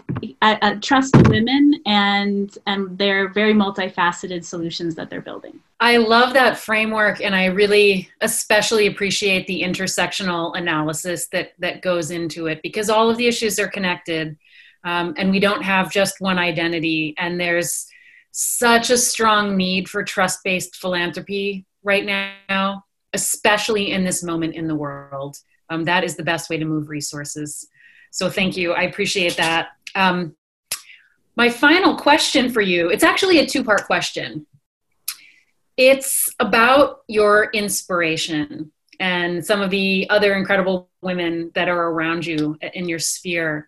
I, 0.42 0.58
I 0.62 0.76
trust 0.76 1.16
women 1.28 1.82
and 1.86 2.58
and 2.68 2.98
their 2.98 3.30
very 3.30 3.54
multifaceted 3.54 4.44
solutions 4.44 4.96
that 4.96 5.10
they're 5.10 5.22
building. 5.22 5.60
I 5.80 5.98
love 5.98 6.34
that 6.34 6.58
framework, 6.58 7.22
and 7.22 7.36
I 7.36 7.46
really 7.46 8.10
especially 8.22 8.88
appreciate 8.88 9.48
the 9.48 9.62
intersectional 9.62 10.58
analysis 10.58 11.28
that 11.30 11.54
that 11.60 11.82
goes 11.82 12.12
into 12.12 12.48
it 12.48 12.62
because 12.62 12.90
all 12.90 13.10
of 13.10 13.18
the 13.18 13.28
issues 13.28 13.60
are 13.60 13.68
connected, 13.68 14.38
um, 14.84 15.14
and 15.18 15.32
we 15.32 15.40
don't 15.40 15.64
have 15.64 15.92
just 15.92 16.20
one 16.20 16.38
identity. 16.38 17.14
And 17.18 17.40
there's 17.40 17.88
such 18.32 18.90
a 18.90 18.98
strong 18.98 19.58
need 19.58 19.90
for 19.90 20.04
trust-based 20.04 20.76
philanthropy 20.76 21.66
right 21.84 22.06
now, 22.06 22.86
especially 23.14 23.92
in 23.92 24.04
this 24.04 24.24
moment 24.24 24.56
in 24.56 24.68
the 24.68 24.76
world 24.76 25.38
um, 25.72 25.86
that 25.86 26.04
is 26.04 26.16
the 26.16 26.24
best 26.24 26.50
way 26.50 26.58
to 26.58 26.66
move 26.66 26.90
resources. 26.90 27.68
So 28.12 28.30
thank 28.30 28.58
you. 28.58 28.74
I 28.74 28.84
appreciate 28.84 29.38
that. 29.38 29.70
Um, 29.96 30.36
my 31.36 31.50
final 31.50 31.96
question 31.96 32.52
for 32.52 32.62
you 32.62 32.90
it's 32.90 33.04
actually 33.04 33.40
a 33.40 33.46
two 33.46 33.64
part 33.64 33.86
question. 33.86 34.46
It's 35.78 36.30
about 36.40 37.02
your 37.08 37.50
inspiration 37.54 38.72
and 39.00 39.44
some 39.44 39.62
of 39.62 39.72
the 39.72 40.08
other 40.10 40.36
incredible 40.36 40.90
women 41.02 41.52
that 41.56 41.70
are 41.70 41.90
around 41.90 42.26
you 42.26 42.58
in 42.74 42.88
your 42.88 43.00
sphere. 43.00 43.68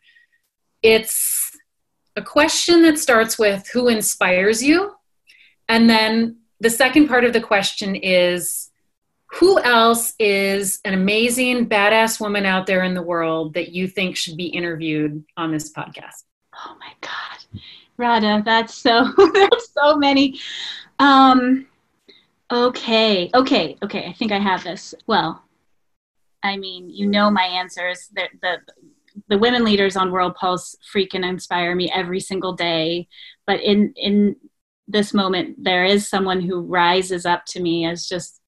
It's 0.83 1.57
a 2.15 2.21
question 2.21 2.83
that 2.83 2.99
starts 2.99 3.39
with 3.39 3.67
who 3.69 3.87
inspires 3.87 4.61
you? 4.61 4.93
And 5.67 5.89
then 5.89 6.37
the 6.59 6.69
second 6.69 7.07
part 7.07 7.25
of 7.25 7.33
the 7.33 7.41
question 7.41 7.95
is 7.95 8.69
who 9.33 9.59
else 9.61 10.13
is 10.19 10.79
an 10.85 10.93
amazing, 10.93 11.67
badass 11.67 12.21
woman 12.21 12.45
out 12.45 12.67
there 12.67 12.83
in 12.83 12.93
the 12.93 13.01
world 13.01 13.55
that 13.55 13.69
you 13.69 13.87
think 13.87 14.15
should 14.15 14.37
be 14.37 14.45
interviewed 14.45 15.23
on 15.37 15.51
this 15.51 15.73
podcast? 15.73 16.23
Oh 16.55 16.75
my 16.79 16.91
God, 17.01 17.63
Radha, 17.97 18.43
that's 18.45 18.75
so, 18.75 19.11
there's 19.33 19.71
so 19.71 19.97
many. 19.97 20.39
Um, 20.99 21.65
okay, 22.51 23.31
okay, 23.33 23.75
okay, 23.81 24.05
I 24.07 24.13
think 24.13 24.31
I 24.31 24.37
have 24.37 24.63
this. 24.63 24.93
Well, 25.07 25.43
I 26.43 26.57
mean, 26.57 26.91
you 26.91 27.07
know 27.07 27.31
my 27.31 27.45
answers. 27.45 28.09
The, 28.13 28.27
the, 28.41 28.57
the 29.29 29.37
women 29.39 29.63
leaders 29.63 29.95
on 29.95 30.11
World 30.11 30.35
Pulse 30.35 30.75
freaking 30.93 31.27
inspire 31.27 31.73
me 31.73 31.91
every 31.91 32.19
single 32.19 32.53
day. 32.53 33.07
But 33.47 33.61
in, 33.61 33.93
in 33.95 34.35
this 34.87 35.11
moment, 35.11 35.63
there 35.63 35.85
is 35.85 36.07
someone 36.07 36.41
who 36.41 36.61
rises 36.61 37.25
up 37.25 37.45
to 37.47 37.61
me 37.61 37.87
as 37.87 38.07
just 38.07 38.41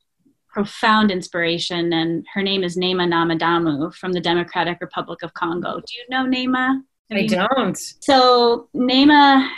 profound 0.56 1.12
inspiration, 1.12 1.92
and 1.92 2.26
her 2.34 2.42
name 2.42 2.64
is 2.64 2.78
Nema 2.78 3.06
Namadamu 3.06 3.94
from 3.94 4.14
the 4.14 4.22
Democratic 4.22 4.78
Republic 4.80 5.22
of 5.22 5.34
Congo. 5.34 5.82
Do 5.82 5.94
you 5.94 6.06
know 6.10 6.24
Nema? 6.24 6.82
I 7.12 7.28
don't. 7.28 7.78
So 8.00 8.70
Nema 8.74 9.50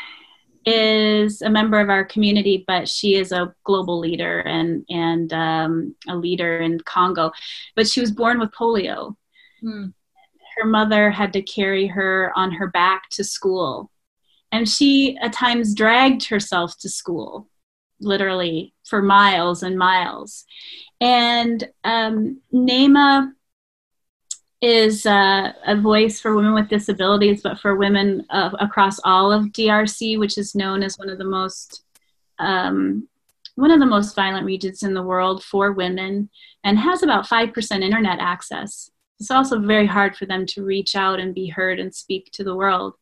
is 0.65 1.43
a 1.43 1.51
member 1.51 1.79
of 1.79 1.91
our 1.91 2.03
community, 2.03 2.63
but 2.65 2.89
she 2.89 3.13
is 3.13 3.31
a 3.31 3.53
global 3.63 3.99
leader 3.99 4.39
and 4.39 4.83
and 4.89 5.31
um, 5.33 5.95
a 6.09 6.15
leader 6.15 6.61
in 6.61 6.79
Congo. 6.79 7.31
But 7.75 7.87
she 7.87 8.01
was 8.01 8.11
born 8.11 8.39
with 8.39 8.49
polio. 8.51 9.15
Hmm. 9.61 9.89
Her 10.57 10.65
mother 10.65 11.11
had 11.11 11.31
to 11.33 11.43
carry 11.43 11.85
her 11.85 12.33
on 12.35 12.51
her 12.53 12.69
back 12.69 13.09
to 13.11 13.23
school, 13.23 13.91
and 14.51 14.67
she 14.67 15.15
at 15.21 15.31
times 15.31 15.75
dragged 15.75 16.27
herself 16.27 16.75
to 16.79 16.89
school, 16.89 17.47
literally 17.99 18.73
for 18.85 19.01
miles 19.01 19.63
and 19.63 19.77
miles. 19.77 20.45
And 20.99 21.67
um, 21.83 22.41
NEMA 22.51 23.33
is 24.61 25.05
uh, 25.05 25.53
a 25.65 25.75
voice 25.75 26.19
for 26.19 26.35
women 26.35 26.53
with 26.53 26.69
disabilities, 26.69 27.41
but 27.43 27.59
for 27.59 27.75
women 27.75 28.25
uh, 28.29 28.51
across 28.59 28.99
all 29.03 29.31
of 29.31 29.45
DRC, 29.45 30.17
which 30.17 30.37
is 30.37 30.55
known 30.55 30.81
as 30.81 30.97
one 30.97 31.09
of 31.09 31.17
the 31.17 31.25
most 31.25 31.83
um, 32.39 33.07
one 33.55 33.71
of 33.71 33.79
the 33.79 33.85
most 33.87 34.15
violent 34.15 34.45
regions 34.45 34.83
in 34.83 34.93
the 34.93 35.01
world 35.01 35.43
for 35.43 35.71
women, 35.71 36.29
and 36.63 36.77
has 36.77 37.03
about 37.03 37.27
five 37.27 37.53
percent 37.53 37.83
internet 37.83 38.19
access. 38.19 38.89
it's 39.19 39.31
also 39.31 39.59
very 39.59 39.87
hard 39.87 40.15
for 40.15 40.25
them 40.25 40.45
to 40.45 40.63
reach 40.63 40.95
out 40.95 41.19
and 41.19 41.33
be 41.33 41.47
heard 41.47 41.79
and 41.79 41.93
speak 41.93 42.31
to 42.33 42.43
the 42.43 42.55
world. 42.55 42.93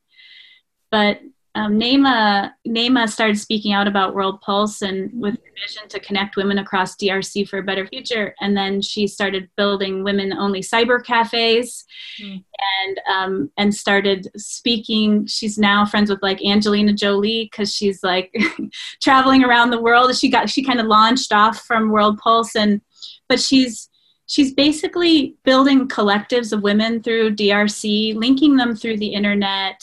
But 0.91 1.19
um, 1.55 1.79
Nema, 1.79 2.51
Nema 2.67 3.07
started 3.07 3.39
speaking 3.39 3.71
out 3.71 3.87
about 3.87 4.13
World 4.13 4.41
Pulse 4.41 4.81
and 4.81 5.09
with 5.13 5.35
a 5.35 5.61
vision 5.65 5.87
to 5.87 6.01
connect 6.01 6.35
women 6.35 6.57
across 6.57 6.97
DRC 6.97 7.47
for 7.47 7.59
a 7.59 7.63
better 7.63 7.87
future. 7.87 8.35
And 8.41 8.57
then 8.57 8.81
she 8.81 9.07
started 9.07 9.49
building 9.55 10.03
women-only 10.03 10.59
cyber 10.59 11.01
cafes, 11.01 11.85
mm. 12.21 12.43
and 12.83 12.99
um, 13.09 13.51
and 13.55 13.73
started 13.73 14.27
speaking. 14.35 15.25
She's 15.27 15.57
now 15.57 15.85
friends 15.85 16.09
with 16.09 16.21
like 16.21 16.43
Angelina 16.43 16.91
Jolie 16.91 17.47
because 17.49 17.73
she's 17.73 18.03
like 18.03 18.35
traveling 19.01 19.45
around 19.45 19.69
the 19.69 19.81
world. 19.81 20.13
She 20.17 20.29
got 20.29 20.49
she 20.49 20.61
kind 20.61 20.81
of 20.81 20.87
launched 20.87 21.31
off 21.31 21.61
from 21.61 21.89
World 21.89 22.17
Pulse, 22.17 22.53
and 22.53 22.81
but 23.29 23.39
she's 23.39 23.89
she's 24.27 24.53
basically 24.53 25.37
building 25.45 25.87
collectives 25.87 26.51
of 26.51 26.63
women 26.63 27.01
through 27.01 27.37
DRC, 27.37 28.13
linking 28.15 28.57
them 28.57 28.75
through 28.75 28.97
the 28.97 29.13
internet. 29.13 29.81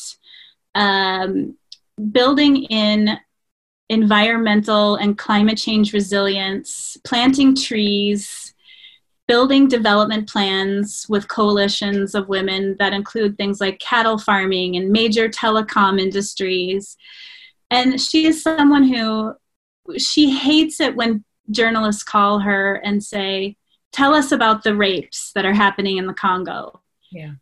Um, 0.75 1.57
building 2.11 2.64
in 2.64 3.18
environmental 3.88 4.96
and 4.96 5.18
climate 5.18 5.59
change 5.59 5.92
resilience, 5.92 6.96
planting 7.05 7.55
trees, 7.55 8.55
building 9.28 9.68
development 9.68 10.28
plans 10.28 11.07
with 11.09 11.28
coalitions 11.28 12.14
of 12.14 12.28
women 12.28 12.76
that 12.78 12.92
include 12.92 13.36
things 13.36 13.61
like 13.61 13.78
cattle 13.78 14.18
farming 14.18 14.76
and 14.76 14.90
major 14.90 15.28
telecom 15.28 16.00
industries. 16.00 16.96
And 17.70 18.00
she 18.00 18.26
is 18.26 18.42
someone 18.42 18.84
who 18.84 19.34
she 19.98 20.30
hates 20.30 20.80
it 20.80 20.96
when 20.96 21.24
journalists 21.50 22.03
call 22.03 22.40
her 22.40 22.76
and 22.76 23.03
say, 23.03 23.57
Tell 23.92 24.14
us 24.14 24.32
about 24.32 24.64
the 24.64 24.74
rapes 24.74 25.32
that 25.34 25.44
are 25.44 25.53
happening 25.53 25.98
in 25.98 26.07
the 26.07 26.14
Congo. 26.14 26.80
Yeah. 27.11 27.32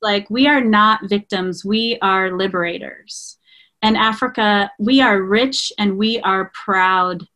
Like, 0.00 0.30
we 0.30 0.46
are 0.46 0.62
not 0.62 1.10
victims, 1.10 1.62
we 1.62 1.98
are 2.00 2.34
liberators 2.34 3.36
and 3.82 3.96
Africa, 3.96 4.70
we 4.78 5.00
are 5.00 5.22
rich 5.22 5.72
and 5.78 5.96
we 5.96 6.20
are 6.20 6.50
proud. 6.54 7.26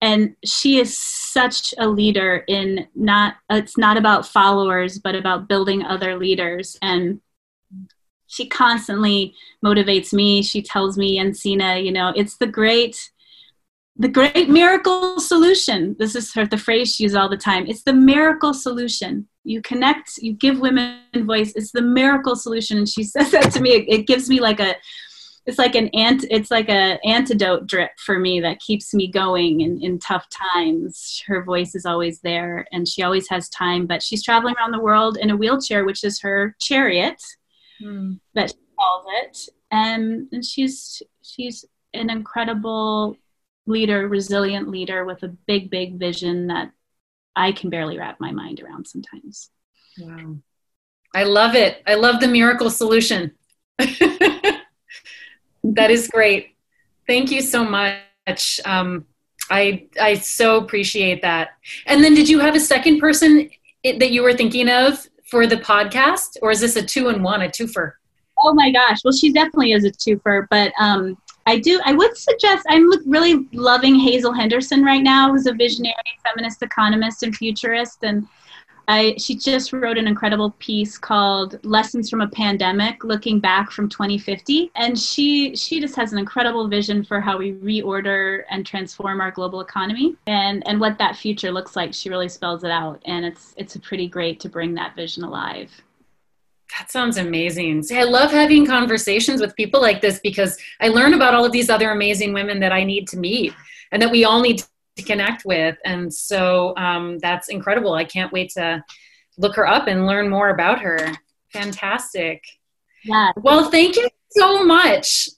And 0.00 0.36
she 0.44 0.78
is 0.80 0.98
such 0.98 1.72
a 1.78 1.88
leader 1.88 2.44
in 2.48 2.88
not, 2.94 3.36
it's 3.48 3.78
not 3.78 3.96
about 3.96 4.26
followers, 4.26 4.98
but 4.98 5.14
about 5.14 5.48
building 5.48 5.84
other 5.84 6.18
leaders. 6.18 6.76
And 6.82 7.20
she 8.26 8.46
constantly 8.46 9.34
motivates 9.64 10.12
me. 10.12 10.42
She 10.42 10.60
tells 10.60 10.98
me, 10.98 11.18
Jensine, 11.18 11.84
you 11.84 11.92
know, 11.92 12.12
it's 12.16 12.36
the 12.36 12.46
great, 12.46 13.10
the 13.96 14.08
great 14.08 14.48
miracle 14.48 15.20
solution. 15.20 15.96
This 15.98 16.16
is 16.16 16.34
her, 16.34 16.46
the 16.46 16.58
phrase 16.58 16.94
she 16.94 17.04
uses 17.04 17.16
all 17.16 17.28
the 17.28 17.36
time. 17.36 17.66
It's 17.66 17.84
the 17.84 17.92
miracle 17.92 18.52
solution 18.52 19.28
you 19.44 19.60
connect 19.62 20.18
you 20.18 20.32
give 20.32 20.60
women 20.60 21.00
voice. 21.16 21.52
It's 21.54 21.72
the 21.72 21.82
miracle 21.82 22.36
solution. 22.36 22.78
And 22.78 22.88
she 22.88 23.02
says 23.04 23.30
that 23.32 23.52
to 23.52 23.60
me. 23.60 23.70
It, 23.70 23.88
it 23.88 24.06
gives 24.06 24.28
me 24.28 24.40
like 24.40 24.60
a 24.60 24.74
it's 25.44 25.58
like 25.58 25.74
an 25.74 25.88
ant 25.88 26.24
it's 26.30 26.52
like 26.52 26.68
a 26.68 27.00
antidote 27.04 27.66
drip 27.66 27.90
for 27.98 28.18
me 28.18 28.40
that 28.40 28.60
keeps 28.60 28.94
me 28.94 29.08
going 29.08 29.60
in, 29.60 29.82
in 29.82 29.98
tough 29.98 30.26
times. 30.54 31.22
Her 31.26 31.42
voice 31.42 31.74
is 31.74 31.84
always 31.84 32.20
there 32.20 32.66
and 32.72 32.86
she 32.86 33.02
always 33.02 33.28
has 33.28 33.48
time 33.48 33.86
but 33.86 34.02
she's 34.02 34.22
traveling 34.22 34.54
around 34.56 34.72
the 34.72 34.80
world 34.80 35.16
in 35.16 35.30
a 35.30 35.36
wheelchair 35.36 35.84
which 35.84 36.04
is 36.04 36.20
her 36.20 36.54
chariot 36.60 37.20
mm. 37.82 38.18
that 38.34 38.50
she 38.50 38.56
calls 38.78 39.04
it. 39.22 39.38
And, 39.72 40.28
and 40.32 40.44
she's 40.44 41.02
she's 41.22 41.64
an 41.94 42.10
incredible 42.10 43.16
leader 43.66 44.08
resilient 44.08 44.68
leader 44.68 45.04
with 45.04 45.22
a 45.22 45.28
big 45.28 45.70
big 45.70 45.98
vision 45.98 46.48
that 46.48 46.72
I 47.36 47.52
can 47.52 47.70
barely 47.70 47.98
wrap 47.98 48.20
my 48.20 48.32
mind 48.32 48.60
around 48.60 48.86
sometimes. 48.86 49.50
Wow. 49.98 50.36
I 51.14 51.24
love 51.24 51.54
it. 51.54 51.82
I 51.86 51.94
love 51.94 52.20
the 52.20 52.28
miracle 52.28 52.70
solution. 52.70 53.32
that 53.78 54.60
is 55.90 56.08
great. 56.08 56.56
Thank 57.06 57.30
you 57.30 57.40
so 57.40 57.64
much. 57.64 58.60
Um, 58.64 59.06
I 59.50 59.86
I 60.00 60.14
so 60.14 60.56
appreciate 60.56 61.22
that. 61.22 61.50
And 61.86 62.02
then, 62.02 62.14
did 62.14 62.28
you 62.28 62.38
have 62.38 62.54
a 62.54 62.60
second 62.60 63.00
person 63.00 63.50
that 63.84 64.10
you 64.10 64.22
were 64.22 64.34
thinking 64.34 64.68
of 64.68 65.06
for 65.28 65.46
the 65.46 65.56
podcast, 65.56 66.36
or 66.40 66.50
is 66.50 66.60
this 66.60 66.76
a 66.76 66.82
two 66.82 67.08
in 67.08 67.22
one, 67.22 67.42
a 67.42 67.48
twofer? 67.48 67.92
Oh 68.38 68.54
my 68.54 68.70
gosh! 68.70 68.98
Well, 69.04 69.12
she 69.12 69.32
definitely 69.32 69.72
is 69.72 69.84
a 69.84 69.90
twofer, 69.90 70.46
but 70.48 70.72
um, 70.78 71.18
I 71.46 71.58
do. 71.58 71.80
I 71.84 71.92
would 71.92 72.16
suggest. 72.16 72.64
I'm 72.68 72.88
really 73.08 73.46
loving 73.52 73.96
Hazel 73.96 74.32
Henderson 74.32 74.84
right 74.84 75.02
now, 75.02 75.30
who's 75.32 75.46
a 75.46 75.52
visionary 75.52 75.94
feminist 76.24 76.62
economist 76.62 77.22
and 77.22 77.34
futurist, 77.34 78.04
and 78.04 78.26
I, 78.88 79.14
she 79.16 79.36
just 79.36 79.72
wrote 79.72 79.96
an 79.96 80.06
incredible 80.06 80.50
piece 80.58 80.98
called 80.98 81.58
"Lessons 81.64 82.10
from 82.10 82.20
a 82.20 82.28
Pandemic: 82.28 83.04
Looking 83.04 83.40
Back 83.40 83.70
from 83.70 83.88
2050," 83.88 84.70
and 84.74 84.98
she 84.98 85.54
she 85.56 85.80
just 85.80 85.96
has 85.96 86.12
an 86.12 86.18
incredible 86.18 86.68
vision 86.68 87.04
for 87.04 87.20
how 87.20 87.38
we 87.38 87.52
reorder 87.54 88.42
and 88.50 88.66
transform 88.66 89.20
our 89.20 89.30
global 89.30 89.60
economy, 89.60 90.16
and 90.26 90.66
and 90.66 90.80
what 90.80 90.98
that 90.98 91.16
future 91.16 91.52
looks 91.52 91.76
like. 91.76 91.94
She 91.94 92.10
really 92.10 92.28
spells 92.28 92.64
it 92.64 92.70
out, 92.70 93.00
and 93.04 93.24
it's 93.24 93.54
it's 93.56 93.76
pretty 93.78 94.08
great 94.08 94.40
to 94.40 94.48
bring 94.48 94.74
that 94.74 94.96
vision 94.96 95.24
alive. 95.24 95.70
That 96.78 96.90
sounds 96.90 97.18
amazing. 97.18 97.82
See, 97.82 97.98
I 97.98 98.04
love 98.04 98.30
having 98.30 98.64
conversations 98.66 99.40
with 99.40 99.54
people 99.56 99.80
like 99.80 100.00
this 100.00 100.20
because 100.20 100.56
I 100.80 100.88
learn 100.88 101.12
about 101.12 101.34
all 101.34 101.44
of 101.44 101.52
these 101.52 101.68
other 101.68 101.90
amazing 101.90 102.32
women 102.32 102.60
that 102.60 102.72
I 102.72 102.82
need 102.82 103.06
to 103.08 103.18
meet 103.18 103.52
and 103.90 104.00
that 104.00 104.10
we 104.10 104.24
all 104.24 104.40
need 104.40 104.62
to 104.96 105.02
connect 105.02 105.44
with. 105.44 105.76
And 105.84 106.12
so 106.12 106.74
um, 106.76 107.18
that's 107.18 107.48
incredible. 107.48 107.92
I 107.92 108.04
can't 108.04 108.32
wait 108.32 108.50
to 108.52 108.82
look 109.36 109.54
her 109.56 109.66
up 109.66 109.86
and 109.86 110.06
learn 110.06 110.30
more 110.30 110.48
about 110.50 110.80
her. 110.80 111.12
Fantastic. 111.52 112.42
Yeah. 113.04 113.32
Well, 113.36 113.70
thank 113.70 113.96
you 113.96 114.08
so 114.30 114.64
much. 114.64 115.28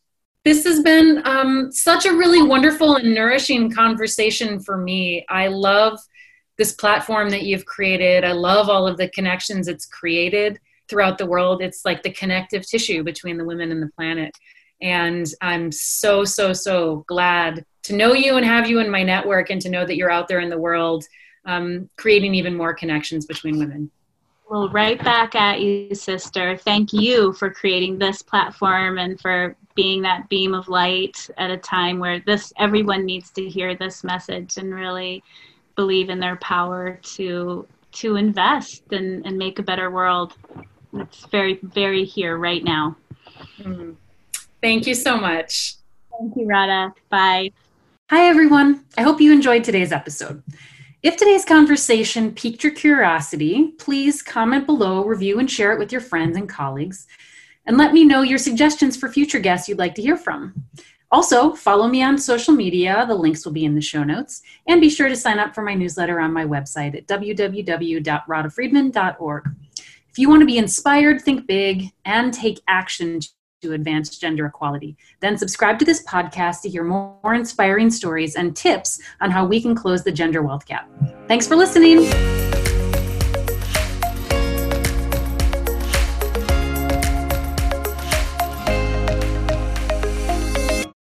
This 0.45 0.64
has 0.64 0.82
been 0.82 1.22
um, 1.24 1.72
such 1.72 2.07
a 2.07 2.12
really 2.12 2.43
wonderful 2.43 2.97
and 2.97 3.14
nourishing 3.14 3.72
conversation 3.72 4.61
for 4.61 4.76
me. 4.76 5.24
I 5.28 5.49
love 5.49 5.99
this 6.59 6.72
platform 6.72 7.30
that 7.30 7.43
you've 7.43 7.64
created. 7.64 8.24
I 8.24 8.32
love 8.32 8.68
all 8.68 8.87
of 8.87 8.99
the 8.99 9.09
connections 9.09 9.66
it's 9.66 9.87
created 9.87 10.61
throughout 10.89 11.18
the 11.18 11.26
world. 11.26 11.62
It's 11.62 11.85
like 11.85 12.03
the 12.03 12.11
connective 12.11 12.66
tissue 12.66 13.03
between 13.03 13.37
the 13.37 13.45
women 13.45 13.70
and 13.70 13.82
the 13.82 13.91
planet. 13.97 14.37
And 14.80 15.26
I'm 15.41 15.72
so, 15.72 16.24
so, 16.24 16.53
so 16.53 17.05
glad 17.07 17.64
to 17.85 17.97
know 17.97 18.12
you 18.12 18.37
and 18.37 18.45
have 18.45 18.68
you 18.68 18.80
in 18.80 18.91
my 18.91 19.03
network 19.03 19.51
and 19.51 19.61
to 19.62 19.70
know 19.70 19.87
that 19.87 19.97
you're 19.97 20.11
out 20.11 20.28
there 20.28 20.41
in 20.41 20.51
the 20.51 20.59
world 20.59 21.05
um, 21.47 21.89
creating 21.97 22.35
even 22.35 22.55
more 22.55 22.74
connections 22.74 23.26
between 23.26 23.59
women. 23.59 23.91
Well, 24.51 24.68
right 24.68 25.03
back 25.03 25.35
at 25.35 25.61
you, 25.61 25.95
sister. 25.95 26.57
Thank 26.57 26.93
you 26.93 27.32
for 27.32 27.51
creating 27.51 27.99
this 27.99 28.22
platform 28.22 28.99
and 28.99 29.18
for 29.20 29.57
being 29.74 30.03
that 30.03 30.28
beam 30.28 30.55
of 30.55 30.68
light 30.68 31.28
at 31.39 31.51
a 31.51 31.57
time 31.57 31.99
where 31.99 32.20
this 32.20 32.53
everyone 32.59 33.05
needs 33.05 33.30
to 33.32 33.49
hear 33.49 33.74
this 33.74 34.05
message 34.05 34.57
and 34.59 34.74
really 34.74 35.22
believe 35.76 36.11
in 36.11 36.20
their 36.20 36.37
power 36.37 37.01
to 37.03 37.66
to 37.93 38.16
invest 38.16 38.93
and, 38.93 39.24
and 39.24 39.39
make 39.39 39.59
a 39.59 39.62
better 39.62 39.91
world. 39.91 40.35
It's 40.95 41.27
very, 41.27 41.59
very 41.63 42.05
here 42.05 42.37
right 42.37 42.63
now. 42.63 42.97
Mm-hmm. 43.59 43.93
Thank 44.61 44.87
you 44.87 44.95
so 44.95 45.17
much. 45.17 45.75
Thank 46.19 46.37
you, 46.37 46.47
Radha. 46.47 46.95
Bye. 47.11 47.53
Hi, 48.11 48.29
everyone. 48.29 48.85
I 48.97 49.03
hope 49.03 49.21
you 49.21 49.33
enjoyed 49.33 49.65
today's 49.65 49.93
episode. 49.93 50.43
If 51.03 51.17
today's 51.17 51.45
conversation 51.45 52.33
piqued 52.33 52.65
your 52.65 52.73
curiosity, 52.73 53.73
please 53.79 54.23
comment 54.23 54.67
below, 54.67 55.05
review, 55.05 55.39
and 55.39 55.51
share 55.51 55.73
it 55.73 55.79
with 55.79 55.93
your 55.93 56.01
friends 56.01 56.37
and 56.37 56.49
colleagues. 56.49 57.07
And 57.67 57.77
let 57.77 57.93
me 57.93 58.05
know 58.05 58.23
your 58.23 58.39
suggestions 58.39 58.97
for 58.97 59.11
future 59.11 59.39
guests 59.39 59.69
you'd 59.69 59.79
like 59.79 59.95
to 59.97 60.03
hear 60.03 60.17
from. 60.17 60.55
Also, 61.11 61.55
follow 61.55 61.87
me 61.87 62.03
on 62.03 62.19
social 62.19 62.55
media. 62.55 63.05
The 63.07 63.15
links 63.15 63.45
will 63.45 63.53
be 63.53 63.65
in 63.65 63.75
the 63.75 63.81
show 63.81 64.03
notes. 64.03 64.43
And 64.67 64.81
be 64.81 64.91
sure 64.91 65.09
to 65.09 65.17
sign 65.17 65.39
up 65.39 65.55
for 65.55 65.63
my 65.63 65.75
newsletter 65.75 66.19
on 66.21 66.33
my 66.33 66.45
website 66.45 66.97
at 66.97 67.07
www.radhafriedman.org. 67.07 69.45
If 70.15 70.21
you 70.21 70.29
want 70.29 70.43
to 70.43 70.47
be 70.47 70.59
inspired, 70.59 71.23
think 71.23 71.49
big, 71.49 71.91
and 72.05 72.33
take 72.33 72.61
action 72.69 73.19
to 73.62 73.73
advance 73.73 74.17
gender 74.17 74.47
equality, 74.47 74.97
then 75.19 75.37
subscribe 75.37 75.77
to 75.81 75.85
this 75.85 76.05
podcast 76.05 76.61
to 76.61 76.69
hear 76.69 76.85
more 76.85 77.35
inspiring 77.35 77.91
stories 77.91 78.37
and 78.37 78.55
tips 78.55 79.03
on 79.21 79.33
how 79.33 79.45
we 79.45 79.61
can 79.61 79.75
close 79.75 80.05
the 80.05 80.12
gender 80.12 80.41
wealth 80.41 80.67
gap. 80.67 80.89
Thanks 81.27 81.49
for 81.49 81.57
listening. 81.57 82.44